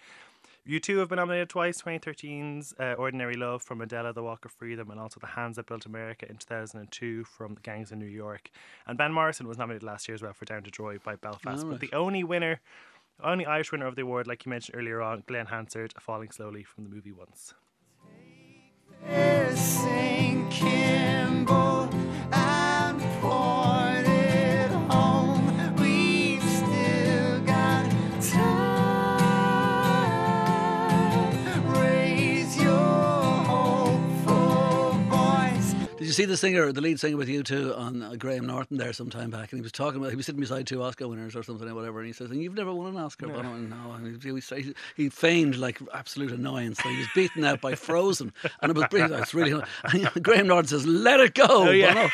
U2 0.68 0.98
have 0.98 1.08
been 1.08 1.16
nominated 1.16 1.48
twice 1.48 1.80
2013's 1.80 2.74
uh, 2.78 2.92
Ordinary 2.98 3.36
Love 3.36 3.62
from 3.62 3.80
Adele, 3.80 4.12
The 4.12 4.22
Walk 4.22 4.44
of 4.44 4.52
Freedom, 4.52 4.90
and 4.90 5.00
also 5.00 5.18
The 5.18 5.28
Hands 5.28 5.56
That 5.56 5.64
Built 5.64 5.86
America 5.86 6.28
in 6.28 6.36
2002 6.36 7.24
from 7.24 7.54
The 7.54 7.60
Gangs 7.62 7.90
in 7.90 7.98
New 7.98 8.04
York. 8.04 8.50
And 8.86 8.98
Van 8.98 9.10
Morrison 9.10 9.48
was 9.48 9.56
nominated 9.56 9.82
last 9.82 10.08
year 10.08 10.14
as 10.14 10.20
well 10.20 10.34
for 10.34 10.44
Down 10.44 10.62
to 10.64 10.70
Joy 10.70 10.98
by 11.02 11.16
Belfast. 11.16 11.64
All 11.64 11.70
But 11.70 11.80
the 11.80 11.90
only 11.94 12.22
winner, 12.22 12.60
only 13.24 13.46
Irish 13.46 13.72
winner 13.72 13.86
of 13.86 13.96
the 13.96 14.02
award, 14.02 14.26
like 14.26 14.44
you 14.44 14.50
mentioned 14.50 14.76
earlier 14.78 15.00
on, 15.00 15.24
Glen 15.26 15.46
Hansard, 15.46 15.94
Falling 15.98 16.32
Slowly 16.32 16.64
from 16.64 16.84
the 16.84 16.90
movie 16.90 17.12
Once. 17.12 17.54
See 36.18 36.24
the 36.24 36.36
singer, 36.36 36.72
the 36.72 36.80
lead 36.80 36.98
singer 36.98 37.16
with 37.16 37.28
U2 37.28 37.78
on 37.78 38.02
uh, 38.02 38.16
Graham 38.16 38.44
Norton 38.44 38.76
there 38.76 38.92
some 38.92 39.08
time 39.08 39.30
back? 39.30 39.52
And 39.52 39.60
he 39.60 39.62
was 39.62 39.70
talking 39.70 40.00
about, 40.00 40.10
he 40.10 40.16
was 40.16 40.26
sitting 40.26 40.40
beside 40.40 40.66
two 40.66 40.82
Oscar 40.82 41.06
winners 41.06 41.36
or 41.36 41.44
something 41.44 41.68
or 41.68 41.76
whatever. 41.76 42.00
And 42.00 42.08
he 42.08 42.12
says, 42.12 42.32
and 42.32 42.42
you've 42.42 42.56
never 42.56 42.74
won 42.74 42.88
an 42.88 42.96
Oscar? 42.96 43.28
But 43.28 43.46
I 43.46 43.48
went, 43.52 43.70
no. 43.70 43.92
And 43.92 44.20
he, 44.20 44.40
he, 44.56 44.74
he 44.96 45.08
feigned 45.10 45.58
like 45.58 45.78
absolute 45.94 46.32
annoyance. 46.32 46.80
So 46.82 46.88
he 46.88 46.98
was 46.98 47.06
beaten 47.14 47.44
out 47.44 47.60
by 47.60 47.76
Frozen. 47.76 48.32
And 48.60 48.70
it 48.70 48.76
was 48.76 48.86
brilliant. 48.90 49.14
It's 49.22 49.32
really, 49.32 49.52
and 49.84 50.10
Graham 50.24 50.48
Norton 50.48 50.66
says, 50.66 50.84
let 50.84 51.20
it 51.20 51.34
go. 51.34 51.46
Oh, 51.48 51.70
yeah. 51.70 51.94
Bono. 51.94 52.08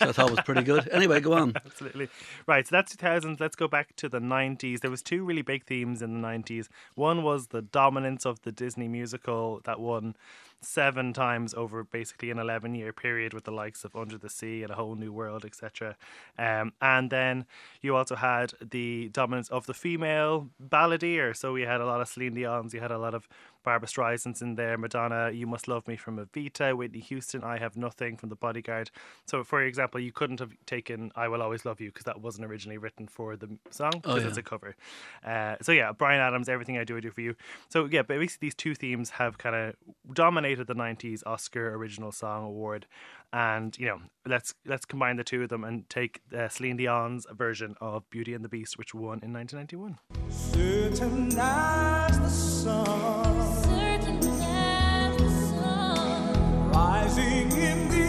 So 0.00 0.08
I 0.08 0.10
thought 0.12 0.28
it 0.30 0.36
was 0.36 0.44
pretty 0.44 0.64
good. 0.64 0.88
Anyway, 0.88 1.20
go 1.20 1.34
on. 1.34 1.52
Absolutely. 1.54 2.08
Right, 2.48 2.66
so 2.66 2.74
that's 2.74 2.96
2000s. 2.96 3.38
Let's 3.38 3.54
go 3.54 3.68
back 3.68 3.94
to 3.94 4.08
the 4.08 4.18
90s. 4.18 4.80
There 4.80 4.90
was 4.90 5.00
two 5.00 5.24
really 5.24 5.42
big 5.42 5.64
themes 5.64 6.02
in 6.02 6.20
the 6.20 6.26
90s. 6.26 6.66
One 6.96 7.22
was 7.22 7.46
the 7.46 7.62
dominance 7.62 8.26
of 8.26 8.42
the 8.42 8.50
Disney 8.50 8.88
musical 8.88 9.60
that 9.64 9.78
won 9.78 10.16
seven 10.64 11.12
times 11.12 11.54
over 11.54 11.84
basically 11.84 12.30
an 12.30 12.38
11 12.38 12.74
year 12.74 12.92
period 12.92 13.32
with 13.32 13.43
the 13.44 13.50
likes 13.50 13.84
of 13.84 13.94
Under 13.96 14.18
the 14.18 14.28
Sea 14.28 14.62
and 14.62 14.70
A 14.70 14.74
Whole 14.74 14.94
New 14.94 15.12
World, 15.12 15.44
etc. 15.44 15.96
Um, 16.38 16.72
and 16.80 17.10
then 17.10 17.46
you 17.80 17.96
also 17.96 18.16
had 18.16 18.52
the 18.60 19.08
dominance 19.08 19.48
of 19.48 19.66
the 19.66 19.74
female 19.74 20.48
balladeer. 20.62 21.36
So 21.36 21.52
we 21.52 21.62
had 21.62 21.80
a 21.80 21.86
lot 21.86 22.00
of 22.00 22.08
Celine 22.08 22.34
Dion's, 22.34 22.74
you 22.74 22.80
had 22.80 22.90
a 22.90 22.98
lot 22.98 23.14
of 23.14 23.28
Barbra 23.64 23.88
Streisand's 23.88 24.42
in 24.42 24.54
there, 24.54 24.76
Madonna, 24.78 25.30
You 25.30 25.46
Must 25.46 25.66
Love 25.66 25.88
Me 25.88 25.96
from 25.96 26.24
Evita, 26.24 26.76
Whitney 26.76 27.00
Houston, 27.00 27.42
I 27.42 27.58
Have 27.58 27.76
Nothing 27.76 28.16
from 28.16 28.28
The 28.28 28.36
Bodyguard. 28.36 28.90
So, 29.26 29.42
for 29.42 29.62
example, 29.62 30.00
you 30.00 30.12
couldn't 30.12 30.38
have 30.40 30.52
taken 30.66 31.10
I 31.16 31.28
Will 31.28 31.42
Always 31.42 31.64
Love 31.64 31.80
You 31.80 31.88
because 31.88 32.04
that 32.04 32.20
wasn't 32.20 32.46
originally 32.46 32.78
written 32.78 33.08
for 33.08 33.36
the 33.36 33.58
song 33.70 33.92
because 34.02 34.22
yeah. 34.22 34.28
it's 34.28 34.38
a 34.38 34.42
cover. 34.42 34.76
Uh, 35.24 35.56
so, 35.62 35.72
yeah, 35.72 35.92
Bryan 35.92 36.20
Adams, 36.20 36.48
Everything 36.48 36.78
I 36.78 36.84
Do, 36.84 36.96
I 36.96 37.00
Do 37.00 37.10
For 37.10 37.22
You. 37.22 37.34
So, 37.68 37.86
yeah, 37.86 38.02
but 38.02 38.18
basically 38.18 38.46
these 38.46 38.54
two 38.54 38.74
themes 38.74 39.10
have 39.10 39.38
kind 39.38 39.56
of 39.56 39.74
dominated 40.12 40.66
the 40.66 40.74
90s 40.74 41.22
Oscar 41.26 41.74
Original 41.74 42.12
Song 42.12 42.44
Award. 42.44 42.86
And, 43.32 43.76
you 43.78 43.86
know, 43.86 44.00
let's 44.26 44.54
let's 44.64 44.84
combine 44.84 45.16
the 45.16 45.24
two 45.24 45.42
of 45.42 45.48
them 45.48 45.64
and 45.64 45.88
take 45.90 46.20
uh, 46.36 46.48
Celine 46.48 46.76
Dion's 46.76 47.26
version 47.32 47.74
of 47.80 48.08
Beauty 48.10 48.34
and 48.34 48.44
the 48.44 48.48
Beast, 48.48 48.78
which 48.78 48.94
won 48.94 49.20
in 49.22 49.32
1991. 49.32 49.98
Certain 50.34 51.38
as 51.38 52.18
the 52.20 52.28
sun 52.28 53.64
Certain 53.64 54.18
as 54.42 55.16
the 55.18 55.30
sun. 55.48 56.70
rising 56.72 57.52
in 57.52 57.88
the. 57.90 58.03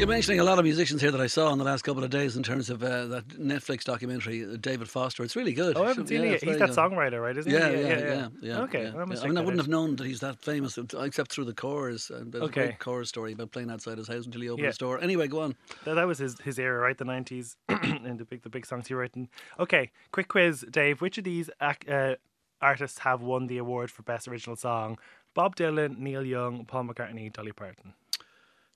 You're 0.00 0.08
mentioning 0.08 0.40
a 0.40 0.44
lot 0.44 0.58
of 0.58 0.64
musicians 0.64 1.02
here 1.02 1.10
that 1.10 1.20
I 1.20 1.26
saw 1.26 1.52
in 1.52 1.58
the 1.58 1.64
last 1.64 1.82
couple 1.82 2.02
of 2.02 2.08
days 2.08 2.34
in 2.34 2.42
terms 2.42 2.70
of 2.70 2.82
uh, 2.82 3.04
that 3.08 3.28
Netflix 3.28 3.84
documentary, 3.84 4.42
uh, 4.50 4.56
David 4.58 4.88
Foster. 4.88 5.22
It's 5.22 5.36
really 5.36 5.52
good. 5.52 5.76
Oh, 5.76 5.84
I 5.84 5.88
haven't 5.88 6.06
seen 6.06 6.24
it. 6.24 6.42
He's 6.42 6.56
that 6.58 6.68
good. 6.68 6.76
songwriter, 6.78 7.20
right? 7.20 7.36
Isn't 7.36 7.52
Yeah, 7.52 7.68
he? 7.68 7.82
yeah, 7.82 7.88
yeah, 7.98 8.28
yeah. 8.40 8.60
Okay, 8.62 8.84
yeah, 8.84 8.88
I 8.88 8.92
yeah. 8.94 9.02
I 9.02 9.04
mean, 9.04 9.36
I 9.36 9.40
wouldn't 9.42 9.48
out. 9.48 9.56
have 9.58 9.68
known 9.68 9.96
that 9.96 10.06
he's 10.06 10.20
that 10.20 10.38
famous 10.40 10.78
except 10.78 11.30
through 11.32 11.44
the 11.44 11.52
chorus. 11.52 12.08
And 12.08 12.32
there's 12.32 12.40
a 12.40 12.44
Okay. 12.46 12.60
great 12.68 12.78
chorus 12.78 13.10
story 13.10 13.34
about 13.34 13.50
playing 13.52 13.70
outside 13.70 13.98
his 13.98 14.08
house 14.08 14.24
until 14.24 14.40
he 14.40 14.48
opened 14.48 14.68
his 14.68 14.78
door. 14.78 14.98
Anyway, 15.02 15.28
go 15.28 15.40
on. 15.42 15.54
That, 15.84 15.94
that 15.96 16.06
was 16.06 16.16
his, 16.16 16.40
his 16.40 16.58
era, 16.58 16.80
right? 16.80 16.96
The 16.96 17.04
nineties 17.04 17.58
and 17.68 18.18
the 18.18 18.24
big 18.24 18.40
the 18.42 18.48
big 18.48 18.64
songs 18.64 18.86
he 18.88 18.94
written. 18.94 19.28
Okay, 19.58 19.90
quick 20.12 20.28
quiz, 20.28 20.64
Dave. 20.70 21.02
Which 21.02 21.18
of 21.18 21.24
these 21.24 21.50
ac- 21.60 21.86
uh, 21.90 22.14
artists 22.62 23.00
have 23.00 23.20
won 23.20 23.48
the 23.48 23.58
award 23.58 23.90
for 23.90 24.02
best 24.02 24.26
original 24.28 24.56
song? 24.56 24.98
Bob 25.34 25.56
Dylan, 25.56 25.98
Neil 25.98 26.24
Young, 26.24 26.64
Paul 26.64 26.84
McCartney, 26.84 27.30
Dolly 27.30 27.52
Parton. 27.52 27.92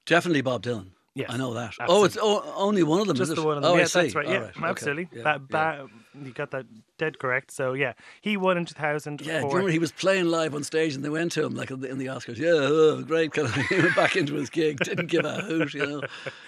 Definitely 0.05 0.43
Bob 0.43 0.63
Dylan. 0.63 0.89
Yes, 1.15 1.31
I 1.31 1.37
know 1.37 1.55
that. 1.55 1.75
Oh, 1.87 2.05
it's 2.05 2.19
o- 2.21 2.43
only 2.57 2.83
one 2.83 3.01
of 3.01 3.07
them. 3.07 3.17
Just 3.17 3.31
is 3.31 3.37
the 3.37 3.43
it? 3.43 3.47
one 3.47 3.57
of 3.57 3.63
them. 3.63 3.73
Oh, 3.73 3.77
yeah, 3.77 3.83
I 3.83 3.87
see. 3.87 4.01
that's 4.01 4.15
right. 4.17 4.29
Yeah, 4.29 4.35
okay. 4.35 4.65
absolutely. 4.65 5.09
Yeah, 5.13 5.23
that 5.23 5.41
yeah. 5.51 5.87
you 6.25 6.33
got 6.33 6.51
that 6.51 6.67
dead 6.99 7.21
correct. 7.21 7.53
So 7.53 7.73
yeah, 7.75 7.93
he 8.21 8.37
won 8.37 8.57
in 8.57 8.65
two 8.65 8.75
thousand 8.75 9.21
Yeah, 9.21 9.41
do 9.41 9.47
you 9.47 9.53
remember 9.53 9.71
he 9.71 9.79
was 9.79 9.93
playing 9.93 10.27
live 10.27 10.57
on 10.57 10.65
stage 10.65 10.95
and 10.97 11.05
they 11.05 11.09
went 11.09 11.31
to 11.33 11.45
him 11.45 11.55
like 11.55 11.71
in 11.71 11.81
the, 11.81 11.89
in 11.89 11.99
the 11.99 12.07
Oscars? 12.07 12.37
Yeah, 12.37 12.51
oh, 12.53 13.03
great. 13.03 13.33
Kind 13.33 13.47
of, 13.47 13.55
he 13.69 13.79
went 13.79 13.95
back 13.95 14.17
into 14.17 14.35
his 14.35 14.51
gig, 14.51 14.79
didn't 14.81 15.07
give 15.07 15.25
a 15.25 15.41
hoot, 15.43 15.73
you 15.73 15.87
know. 15.87 16.03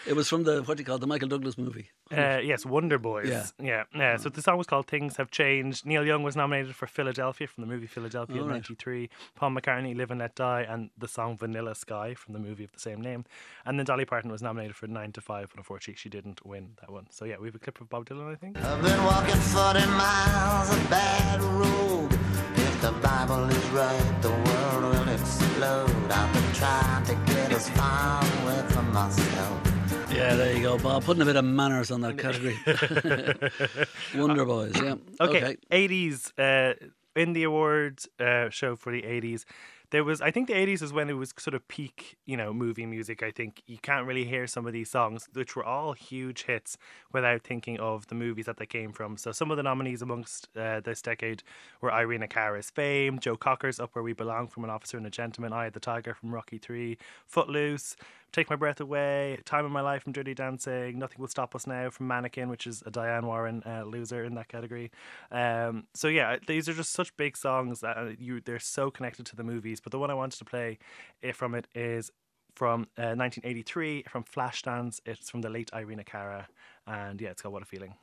It 0.05 0.17
was 0.17 0.29
from 0.29 0.43
the, 0.43 0.63
what 0.65 0.77
do 0.77 0.81
you 0.81 0.85
call 0.85 0.97
it, 0.97 1.01
the 1.01 1.07
Michael 1.07 1.29
Douglas 1.29 1.57
movie. 1.57 1.91
Uh, 2.11 2.41
yes, 2.43 2.67
Wonder 2.67 2.99
Boys. 2.99 3.29
Yeah. 3.29 3.47
yeah, 3.61 3.85
yeah. 3.95 4.17
So 4.17 4.31
the 4.31 4.43
song 4.43 4.59
was 4.59 4.67
called 4.67 4.89
"Things 4.89 5.17
Have 5.17 5.31
Changed." 5.31 5.87
Neil 5.87 6.05
Young 6.05 6.25
was 6.25 6.35
nominated 6.35 6.75
for 6.75 6.89
Philadelphia 6.89 7.47
from 7.47 7.63
the 7.63 7.69
movie 7.69 7.87
Philadelphia 7.87 8.37
in 8.37 8.43
All 8.43 8.49
right. 8.49 8.55
'93. 8.55 9.11
Paul 9.37 9.51
McCartney, 9.51 9.97
"Live 9.97 10.11
and 10.11 10.19
Let 10.21 10.35
Die," 10.35 10.67
and 10.69 10.91
the 10.99 11.09
song 11.09 11.37
"Vanilla 11.37 11.75
Sky" 11.77 12.15
from 12.15 12.35
the 12.35 12.41
movie 12.41 12.65
of 12.65 12.73
the 12.73 12.81
same 12.81 13.01
name. 13.01 13.25
And 13.65 13.79
then 13.79 13.87
Dolly 13.87 14.05
Parton 14.05 14.31
was 14.31 14.43
nominated 14.43 14.56
for 14.73 14.87
Nine 14.87 15.13
to 15.13 15.21
Five, 15.21 15.49
but 15.51 15.59
unfortunately 15.59 15.97
she 15.99 16.09
didn't 16.09 16.45
win 16.45 16.71
that 16.81 16.91
one. 16.91 17.07
So 17.11 17.25
yeah, 17.25 17.37
we 17.39 17.49
have 17.49 17.55
a 17.55 17.59
clip 17.59 17.81
of 17.81 17.89
Bob 17.89 18.07
Dylan, 18.07 18.33
I 18.33 18.37
think. 18.37 18.59
I've 18.59 18.83
been 18.83 19.03
walking 19.05 19.35
40 19.35 19.87
miles 19.87 20.71
of 20.73 20.91
bad 20.91 21.41
road. 21.43 22.13
If 22.57 22.81
the 22.81 22.93
Bible 22.93 23.45
is 23.45 23.67
right, 23.71 24.23
the 24.23 24.31
world 24.31 24.95
will 24.95 25.09
explode. 25.09 26.11
I've 26.11 26.33
been 26.33 26.53
trying 26.55 27.05
to 27.07 27.15
get 27.33 27.53
as 27.53 27.69
far 27.71 28.23
away 28.43 28.63
from 28.71 28.93
myself. 28.93 29.61
Yeah, 30.11 30.35
there 30.35 30.57
you 30.57 30.63
go, 30.63 30.79
Bob. 30.79 31.05
Putting 31.05 31.23
a 31.23 31.27
bit 31.27 31.37
of 31.37 31.45
manners 31.45 31.91
on 31.91 32.01
that 32.01 32.17
category. 32.25 32.57
Wonder 34.15 34.47
Boys, 34.47 34.73
yeah. 34.83 34.95
Okay, 35.21 35.57
80s 35.71 36.33
uh, 36.39 36.75
in 37.15 37.35
the 37.35 37.43
awards 37.43 38.09
uh, 38.19 38.49
show 38.49 38.75
for 38.77 38.91
the 38.93 39.03
80s. 39.03 39.45
There 39.91 40.05
was, 40.05 40.21
I 40.21 40.31
think, 40.31 40.49
the 40.49 40.55
80s 40.55 40.83
is 40.83 40.93
when 40.93 41.09
it 41.09 41.15
was 41.15 41.33
sort 41.39 41.55
of 41.55 41.67
peak, 41.69 42.17
you 42.27 42.37
know, 42.37 42.53
movie 42.53 42.87
music. 42.87 43.23
I 43.23 43.31
think 43.31 43.63
you 43.67 43.79
can't 43.79 44.07
really 44.07 44.25
hear 44.25 44.47
some 44.47 44.67
of 44.67 44.73
these 44.73 44.91
songs, 44.91 45.29
which 45.33 45.55
were 45.55 45.65
all 45.65 45.93
huge 45.93 46.45
hits, 46.45 46.77
without 47.13 47.43
thinking 47.43 47.79
of 47.79 48.07
the 48.09 48.15
movies 48.15 48.47
that 48.47 48.57
they 48.57 48.67
came 48.67 48.93
from. 48.93 49.17
So 49.17 49.33
some 49.33 49.51
of 49.51 49.57
the 49.57 49.63
nominees 49.63 50.03
amongst 50.03 50.49
uh, 50.57 50.81
this 50.81 51.01
decade 51.03 51.43
were 51.81 51.91
Irina 51.91 52.29
Cara's 52.29 52.71
Fame, 52.71 53.19
Joe 53.19 53.37
Cocker's 53.37 53.81
Up 53.81 53.95
Where 53.95 54.03
We 54.03 54.13
Belong 54.13 54.49
from 54.49 54.65
An 54.65 54.71
Officer 54.71 54.97
and 54.97 55.07
a 55.07 55.11
Gentleman, 55.11 55.53
Eye 55.53 55.67
of 55.67 55.73
the 55.73 55.81
Tiger 55.81 56.15
from 56.15 56.33
Rocky 56.35 56.59
3, 56.59 56.99
Footloose, 57.27 57.97
Take 58.33 58.51
My 58.51 58.57
Breath 58.57 58.81
Away, 58.81 59.39
Time 59.47 59.65
of 59.65 59.71
My 59.71 59.81
Life 59.81 60.03
from 60.03 60.13
Dirty 60.13 60.35
Dancing, 60.35 60.99
Nothing 60.99 61.21
Will 61.21 61.29
Stop 61.29 61.55
Us 61.55 61.67
Now 61.67 61.89
from 61.89 62.07
Mannequin, 62.07 62.51
which 62.51 62.67
is 62.67 62.83
a 62.85 62.91
Diane 62.91 63.27
Warren 63.27 63.63
uh, 63.65 63.85
loser 63.85 64.25
in 64.25 64.35
that 64.35 64.49
category. 64.49 64.91
Um, 65.31 65.85
so 65.95 66.09
yeah, 66.09 66.37
these 66.47 66.69
are 66.69 66.75
just 66.75 66.93
such 66.93 67.17
big 67.17 67.37
songs 67.37 67.81
that 67.81 67.97
uh, 67.97 68.11
you 68.19 68.43
they're 68.43 68.59
so 68.59 68.91
connected 68.91 69.25
to 69.27 69.37
the 69.37 69.43
movies. 69.43 69.76
But 69.81 69.93
the 69.93 69.99
one 69.99 70.11
I 70.11 70.15
wanted 70.15 70.39
to 70.39 70.45
play 70.45 70.79
eh, 71.23 71.33
from 71.33 71.55
it 71.55 71.67
is 71.75 72.11
from 72.55 72.83
uh, 72.99 73.13
1983 73.15 74.05
from 74.09 74.25
Flashdance. 74.25 75.01
It's 75.05 75.29
from 75.31 75.43
the 75.43 75.51
late 75.51 75.71
Irina 75.75 76.05
Cara, 76.05 76.49
and 76.87 77.21
yeah, 77.21 77.31
it's 77.31 77.43
called 77.43 77.53
What 77.55 77.63
a 77.63 77.67
Feeling. 77.67 77.95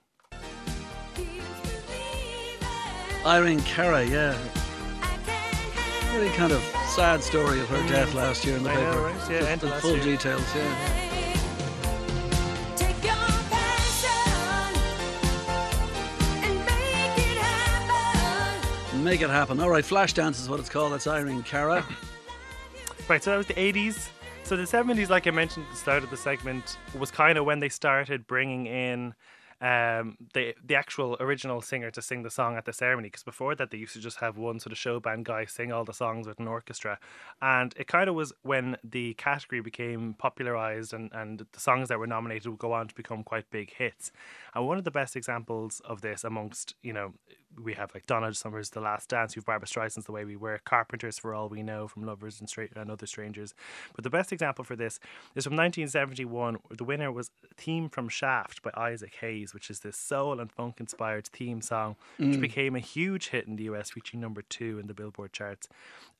Irene 3.25 3.61
Cara, 3.61 4.03
yeah. 4.05 4.37
Really 6.13 6.29
kind 6.35 6.51
of 6.51 6.61
sad 6.95 7.23
story 7.23 7.59
of 7.61 7.67
her 7.69 7.87
death 7.89 8.13
last 8.13 8.45
year 8.45 8.57
in 8.57 8.63
the 8.63 8.69
I 8.69 8.75
know, 8.75 8.91
paper. 8.91 9.01
right? 9.01 9.31
Yeah, 9.31 9.55
Just 9.55 9.61
the 9.61 9.69
full 9.81 9.95
year. 9.95 10.03
details, 10.03 10.55
yeah. 10.55 11.12
Make 19.03 19.19
it 19.19 19.29
happen. 19.29 19.59
All 19.59 19.69
right, 19.69 19.83
Flashdance 19.83 20.39
is 20.39 20.47
what 20.47 20.61
it's 20.61 20.69
called. 20.69 20.93
That's 20.93 21.07
Irene 21.07 21.43
Cara. 21.43 21.85
Right, 23.09 23.21
so 23.21 23.31
that 23.31 23.37
was 23.37 23.47
the 23.47 23.53
80s. 23.55 24.07
So 24.45 24.55
the 24.55 24.63
70s, 24.63 25.09
like 25.09 25.27
I 25.27 25.31
mentioned 25.31 25.65
at 25.65 25.71
the 25.73 25.77
start 25.77 26.03
of 26.03 26.09
the 26.09 26.15
segment, 26.15 26.77
was 26.97 27.11
kind 27.11 27.37
of 27.37 27.43
when 27.43 27.59
they 27.59 27.67
started 27.67 28.25
bringing 28.25 28.65
in 28.65 29.13
um, 29.59 30.17
the 30.33 30.55
the 30.63 30.75
actual 30.75 31.17
original 31.19 31.61
singer 31.61 31.91
to 31.91 32.01
sing 32.01 32.23
the 32.23 32.29
song 32.29 32.55
at 32.55 32.63
the 32.63 32.71
ceremony. 32.71 33.07
Because 33.07 33.23
before 33.23 33.55
that, 33.55 33.71
they 33.71 33.77
used 33.77 33.93
to 33.93 33.99
just 33.99 34.17
have 34.19 34.37
one 34.37 34.59
sort 34.59 34.71
of 34.71 34.77
show 34.77 35.01
band 35.01 35.25
guy 35.25 35.43
sing 35.45 35.73
all 35.73 35.83
the 35.83 35.93
songs 35.93 36.25
with 36.25 36.39
an 36.39 36.47
orchestra. 36.47 36.97
And 37.41 37.73
it 37.75 37.87
kind 37.87 38.09
of 38.09 38.15
was 38.15 38.31
when 38.41 38.77
the 38.85 39.15
category 39.15 39.61
became 39.61 40.15
popularized 40.17 40.93
and, 40.93 41.11
and 41.13 41.45
the 41.51 41.59
songs 41.59 41.89
that 41.89 41.99
were 41.99 42.07
nominated 42.07 42.47
would 42.47 42.59
go 42.59 42.71
on 42.71 42.87
to 42.87 42.95
become 42.95 43.23
quite 43.23 43.49
big 43.51 43.73
hits. 43.73 44.13
And 44.53 44.65
one 44.65 44.77
of 44.77 44.85
the 44.85 44.91
best 44.91 45.17
examples 45.17 45.81
of 45.85 46.01
this 46.01 46.23
amongst, 46.23 46.75
you 46.81 46.93
know, 46.93 47.13
we 47.61 47.73
have 47.73 47.93
like 47.93 48.05
Donna 48.05 48.33
Summer's 48.33 48.69
The 48.69 48.81
Last 48.81 49.09
Dance, 49.09 49.35
you've 49.35 49.45
Barbra 49.45 49.67
Streisand's 49.67 50.05
The 50.05 50.11
Way 50.11 50.25
We 50.25 50.35
Were, 50.35 50.59
Carpenters 50.65 51.19
for 51.19 51.33
All 51.33 51.49
We 51.49 51.63
Know 51.63 51.87
from 51.87 52.05
Lovers 52.05 52.39
and, 52.39 52.49
Stra- 52.49 52.69
and 52.75 52.91
Other 52.91 53.05
Strangers. 53.05 53.53
But 53.95 54.03
the 54.03 54.09
best 54.09 54.31
example 54.31 54.63
for 54.63 54.75
this 54.75 54.99
is 55.35 55.43
from 55.43 55.55
1971. 55.55 56.57
The 56.71 56.83
winner 56.83 57.11
was 57.11 57.31
theme 57.57 57.89
from 57.89 58.09
Shaft 58.09 58.61
by 58.61 58.71
Isaac 58.75 59.15
Hayes, 59.21 59.53
which 59.53 59.69
is 59.69 59.81
this 59.81 59.97
soul 59.97 60.39
and 60.39 60.51
funk 60.51 60.79
inspired 60.79 61.27
theme 61.27 61.61
song, 61.61 61.95
which 62.17 62.37
mm. 62.37 62.41
became 62.41 62.75
a 62.75 62.79
huge 62.79 63.29
hit 63.29 63.47
in 63.47 63.55
the 63.55 63.63
US, 63.65 63.95
reaching 63.95 64.19
number 64.19 64.41
two 64.41 64.79
in 64.79 64.87
the 64.87 64.93
Billboard 64.93 65.33
charts. 65.33 65.67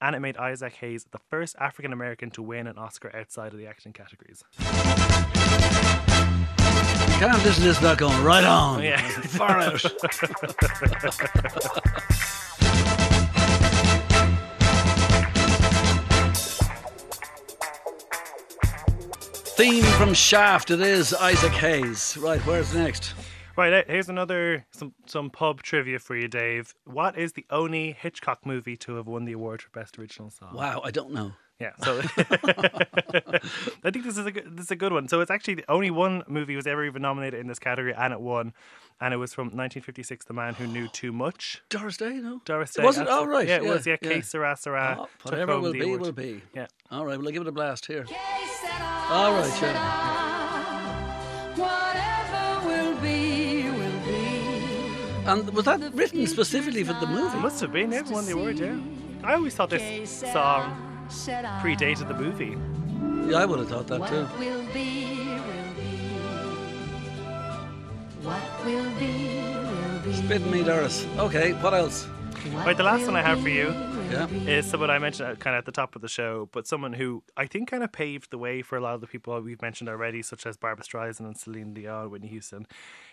And 0.01 0.15
it 0.15 0.19
made 0.19 0.37
Isaac 0.37 0.73
Hayes 0.75 1.05
the 1.11 1.19
first 1.29 1.55
African 1.59 1.93
American 1.93 2.29
to 2.31 2.41
win 2.41 2.67
an 2.67 2.77
Oscar 2.77 3.15
outside 3.15 3.53
of 3.53 3.59
the 3.59 3.67
acting 3.67 3.93
categories. 3.93 4.43
You 7.23 7.29
can't 7.29 7.45
listen 7.45 7.81
to 7.81 7.95
going 7.95 8.21
right 8.21 8.43
on. 8.43 8.83
Yeah. 8.83 8.99
Far 9.21 9.57
out. 9.57 9.79
Theme 19.55 19.85
from 19.85 20.13
Shaft. 20.13 20.69
It 20.69 20.81
is 20.81 21.13
Isaac 21.13 21.53
Hayes. 21.53 22.17
Right, 22.17 22.41
where's 22.41 22.75
next? 22.75 23.13
Right, 23.55 23.87
here's 23.87 24.09
another 24.09 24.65
some 24.71 24.93
some 25.05 25.29
pub 25.29 25.63
trivia 25.63 25.99
for 25.99 26.17
you, 26.17 26.27
Dave. 26.27 26.75
What 26.83 27.17
is 27.17 27.31
the 27.31 27.45
only 27.49 27.93
Hitchcock 27.93 28.45
movie 28.45 28.75
to 28.75 28.95
have 28.95 29.07
won 29.07 29.23
the 29.23 29.31
award 29.31 29.61
for 29.61 29.69
best 29.69 29.97
original 29.97 30.29
song? 30.29 30.55
Wow, 30.55 30.81
I 30.83 30.91
don't 30.91 31.13
know. 31.13 31.31
Yeah, 31.59 31.71
so 31.83 32.01
I 33.83 33.91
think 33.91 34.03
this 34.05 34.17
is 34.17 34.25
a 34.25 34.31
good, 34.31 34.57
this 34.57 34.65
is 34.65 34.71
a 34.71 34.75
good 34.75 34.91
one. 34.91 35.07
So 35.07 35.21
it's 35.21 35.29
actually 35.31 35.55
the 35.55 35.71
only 35.71 35.91
one 35.91 36.23
movie 36.27 36.55
was 36.55 36.65
ever 36.65 36.83
even 36.83 37.01
nominated 37.03 37.39
in 37.39 37.47
this 37.47 37.59
category, 37.59 37.93
and 37.93 38.11
it 38.11 38.19
won, 38.19 38.53
and 38.99 39.13
it 39.13 39.17
was 39.17 39.33
from 39.33 39.45
1956, 39.45 40.25
The 40.25 40.33
Man 40.33 40.55
Who 40.55 40.67
Knew 40.67 40.87
Too 40.87 41.13
Much. 41.13 41.61
Doris 41.69 41.97
Day, 41.97 42.15
no? 42.15 42.41
Doris 42.43 42.73
Day. 42.73 42.83
Was 42.83 42.97
it? 42.97 43.01
absolutely. 43.01 43.25
Oh, 43.25 43.31
right. 43.31 43.47
Yeah, 43.47 43.57
it 43.57 43.63
yeah, 43.63 43.69
was. 43.69 43.85
Yeah, 43.87 43.97
yeah. 44.01 44.09
Que 44.09 44.21
Sera, 44.23 44.57
Sera. 44.57 44.97
Oh, 44.99 45.07
whatever 45.21 45.53
home 45.53 45.61
will 45.61 45.73
be, 45.73 45.81
award. 45.81 46.01
will 46.01 46.11
be. 46.11 46.41
Yeah. 46.55 46.67
All 46.89 47.05
right, 47.05 47.17
well, 47.17 47.27
I'll 47.27 47.33
give 47.33 47.43
it 47.43 47.47
a 47.47 47.51
blast 47.51 47.85
here. 47.85 48.05
All 49.09 49.33
right, 49.33 49.61
yeah. 49.61 50.93
Whatever 51.55 52.67
will 52.67 52.95
be, 52.99 53.69
will 53.69 53.99
be. 54.05 54.47
And 55.27 55.49
was 55.51 55.65
that 55.65 55.93
written 55.93 56.25
specifically 56.27 56.83
for 56.83 56.93
the 56.93 57.07
movie? 57.07 57.37
It 57.37 57.41
Must 57.41 57.61
have 57.61 57.71
been. 57.71 57.93
It 57.93 58.07
won 58.07 58.25
the 58.25 58.33
award. 58.33 58.59
Yeah. 58.59 58.77
I 59.23 59.35
always 59.35 59.55
thought 59.55 59.69
this 59.69 60.09
song 60.09 60.92
predated 61.09 62.07
the 62.07 62.13
movie. 62.13 62.57
Yeah, 63.29 63.37
I 63.37 63.45
would 63.45 63.59
have 63.59 63.69
thought 63.69 63.87
that 63.87 64.07
too. 64.07 64.23
What 64.23 64.39
will 64.39 64.63
be, 64.73 65.15
will 65.15 65.73
be. 65.75 65.99
What 68.21 68.65
will 68.65 68.99
be, 68.99 69.43
will 69.65 69.99
be. 70.03 70.13
Spit 70.13 70.45
me, 70.47 70.63
Doris. 70.63 71.05
Okay, 71.17 71.53
what 71.53 71.73
else? 71.73 72.07
Right, 72.51 72.75
the 72.75 72.83
last 72.83 73.05
one 73.05 73.15
I 73.15 73.21
have 73.21 73.41
for 73.41 73.47
you 73.49 73.67
Yeah. 74.11 74.27
is 74.45 74.65
someone 74.65 74.89
I 74.89 74.99
mentioned 74.99 75.29
uh, 75.29 75.35
kind 75.35 75.55
of 75.55 75.59
at 75.59 75.65
the 75.65 75.71
top 75.71 75.95
of 75.95 76.01
the 76.01 76.09
show, 76.09 76.49
but 76.51 76.67
someone 76.67 76.91
who 76.93 77.23
I 77.37 77.45
think 77.47 77.69
kind 77.69 77.83
of 77.83 77.93
paved 77.93 78.31
the 78.31 78.37
way 78.37 78.61
for 78.61 78.77
a 78.77 78.81
lot 78.81 78.95
of 78.95 79.01
the 79.01 79.07
people 79.07 79.39
we've 79.39 79.61
mentioned 79.61 79.89
already, 79.89 80.21
such 80.21 80.45
as 80.45 80.57
Barbra 80.57 80.83
Streisand 80.83 81.21
and 81.25 81.37
Celine 81.37 81.73
Dion, 81.73 82.09
Whitney 82.09 82.27
Houston, 82.27 82.67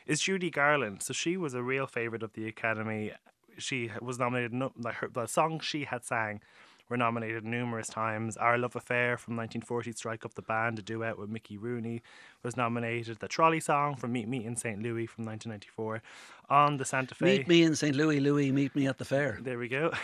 is 0.06 0.20
Judy 0.20 0.50
Garland. 0.50 1.02
So 1.02 1.12
she 1.12 1.36
was 1.36 1.54
a 1.54 1.62
real 1.62 1.86
favorite 1.86 2.24
of 2.24 2.32
the 2.32 2.48
Academy. 2.48 3.12
She 3.56 3.90
was 4.00 4.18
nominated, 4.18 4.52
no, 4.52 4.72
like 4.76 4.96
her, 4.96 5.08
the 5.08 5.26
songs 5.26 5.64
she 5.64 5.84
had 5.84 6.04
sang 6.04 6.40
were 6.90 6.96
nominated 6.96 7.44
numerous 7.44 7.88
times. 7.88 8.36
Our 8.36 8.58
Love 8.58 8.74
Affair 8.76 9.16
from 9.16 9.36
1940, 9.36 9.92
Strike 9.92 10.24
Up 10.24 10.34
the 10.34 10.42
Band, 10.42 10.78
a 10.80 10.82
duet 10.82 11.16
with 11.16 11.30
Mickey 11.30 11.56
Rooney, 11.56 12.02
was 12.42 12.56
nominated. 12.56 13.18
The 13.18 13.28
Trolley 13.28 13.60
Song 13.60 13.96
from 13.96 14.12
Meet 14.12 14.28
Me 14.28 14.44
in 14.44 14.56
St. 14.56 14.82
Louis 14.82 15.06
from 15.06 15.24
1994. 15.24 16.02
On 16.48 16.78
the 16.78 16.84
Santa 16.84 17.14
Fe. 17.14 17.38
Meet 17.38 17.48
me 17.48 17.62
in 17.62 17.76
St. 17.76 17.94
Louis, 17.94 18.18
Louis. 18.18 18.50
Meet 18.50 18.74
me 18.74 18.88
at 18.88 18.98
the 18.98 19.04
fair. 19.04 19.38
There 19.40 19.58
we 19.58 19.68
go. 19.68 19.92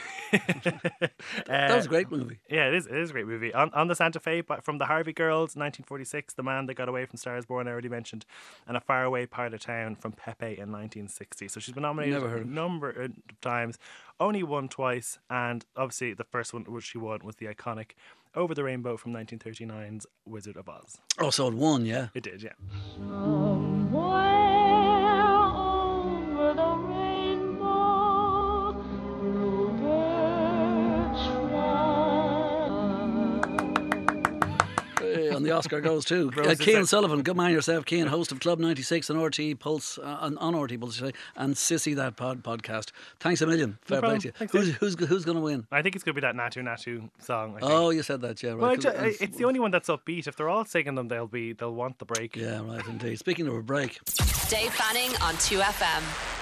That 1.47 1.75
was 1.75 1.87
a 1.87 1.89
uh, 1.89 1.91
great 1.91 2.11
movie. 2.11 2.39
Yeah, 2.49 2.69
it 2.69 2.75
is. 2.75 2.87
It 2.87 2.97
is 2.97 3.11
a 3.11 3.13
great 3.13 3.27
movie. 3.27 3.53
On, 3.53 3.73
on 3.73 3.89
the 3.89 3.95
Santa 3.95 4.21
Fe, 4.21 4.41
but 4.41 4.65
from 4.65 4.79
the 4.79 4.87
Harvey 4.87 5.13
Girls, 5.13 5.57
1946, 5.57 6.35
The 6.35 6.43
Man 6.43 6.67
That 6.67 6.75
Got 6.75 6.89
Away 6.89 7.05
from 7.07 7.17
Stars 7.17 7.47
Born, 7.47 7.67
I 7.67 7.73
already 7.73 7.89
mentioned, 7.89 8.25
and 8.67 8.77
A 8.77 8.81
Faraway 8.81 9.27
Part 9.27 9.55
of 9.55 9.61
Town 9.61 9.97
from 9.97 10.13
Pepe 10.13 10.47
in 10.47 10.73
1960. 10.73 11.49
So 11.49 11.61
she's 11.61 11.75
been 11.75 11.83
nominated 11.83 12.23
a 12.23 12.45
number 12.45 12.91
of 12.91 13.13
times, 13.41 13.79
only 14.21 14.43
won 14.43 14.69
twice, 14.69 15.19
and 15.31 15.65
obviously 15.77 16.15
the 16.15 16.25
first 16.25 16.53
one 16.53 16.65
which 16.65 16.85
she 16.85 16.99
won 16.99 17.21
was 17.25 17.37
the 17.37 17.47
iconic 17.47 17.93
Over 18.37 18.55
the 18.55 18.63
Rainbow 18.63 18.99
from 18.99 19.15
1939's 19.15 20.07
Wizard 20.27 20.59
of 20.59 20.69
Oz. 20.69 20.99
Oh, 21.19 21.31
so 21.31 21.49
it 21.49 21.55
won, 21.55 21.87
yeah. 21.87 22.09
It 22.15 22.23
did, 22.23 22.43
yeah. 22.43 22.53
Somewhere 22.95 24.26
the 35.47 35.53
Oscar 35.53 35.81
goes 35.81 36.05
too. 36.05 36.31
Uh, 36.37 36.43
Roses 36.43 36.59
Kean. 36.61 36.87
Sullivan, 36.87 37.23
good 37.23 37.37
man 37.37 37.53
yourself, 37.53 37.85
Kean, 37.87 38.07
host 38.07 38.33
of 38.33 38.41
Club 38.41 38.59
96 38.59 39.11
and 39.11 39.19
RTÉ 39.19 39.59
Pulse, 39.59 39.99
uh, 39.99 40.19
on, 40.21 40.37
on 40.39 40.55
RTÉ 40.55 40.79
Pulse, 40.81 40.97
should 40.97 41.05
I 41.05 41.09
say, 41.09 41.15
and 41.37 41.55
Sissy 41.55 41.95
That 41.97 42.17
Pod 42.17 42.43
podcast. 42.43 42.91
Thanks 43.21 43.41
a 43.41 43.47
million. 43.47 43.79
Fair 43.83 44.01
play 44.03 44.19
to 44.19 44.29
you. 44.29 44.33
Thanks, 44.33 44.53
Who's, 44.53 44.75
who's, 44.77 44.95
who's 45.07 45.25
going 45.25 45.37
to 45.37 45.43
win? 45.43 45.67
I 45.73 45.83
think 45.83 45.95
it's 45.95 46.05
going 46.05 46.15
to 46.15 46.21
be 46.21 46.27
that 46.27 46.35
Natu 46.35 46.63
Natu 46.63 47.09
song. 47.21 47.57
I 47.57 47.61
think. 47.61 47.73
Oh, 47.73 47.91
you 47.91 48.03
said 48.03 48.21
that, 48.23 48.43
yeah. 48.43 48.51
Right. 48.51 48.59
well, 48.61 48.71
I 48.73 48.75
'cause 48.77 48.85
ju- 48.85 48.91
it's- 48.91 49.17
it's 49.21 49.37
the 49.39 49.45
only 49.45 49.61
one 49.61 49.71
that's 49.71 49.89
upbeat. 49.89 50.27
If 50.27 50.37
they're 50.37 50.49
all 50.49 50.65
singing 50.65 50.95
them, 50.95 51.09
they'll 51.09 51.27
be 51.27 51.53
they'll 51.53 51.75
want 51.75 51.99
the 51.99 52.05
break. 52.05 52.37
Yeah, 52.37 52.61
right, 52.67 52.87
indeed. 52.87 53.19
Speaking 53.19 53.47
of 53.47 53.55
a 53.55 53.63
break, 53.63 53.99
Dave 54.51 54.73
Fanning 54.75 55.11
on 55.23 55.35
2FM. 55.37 56.36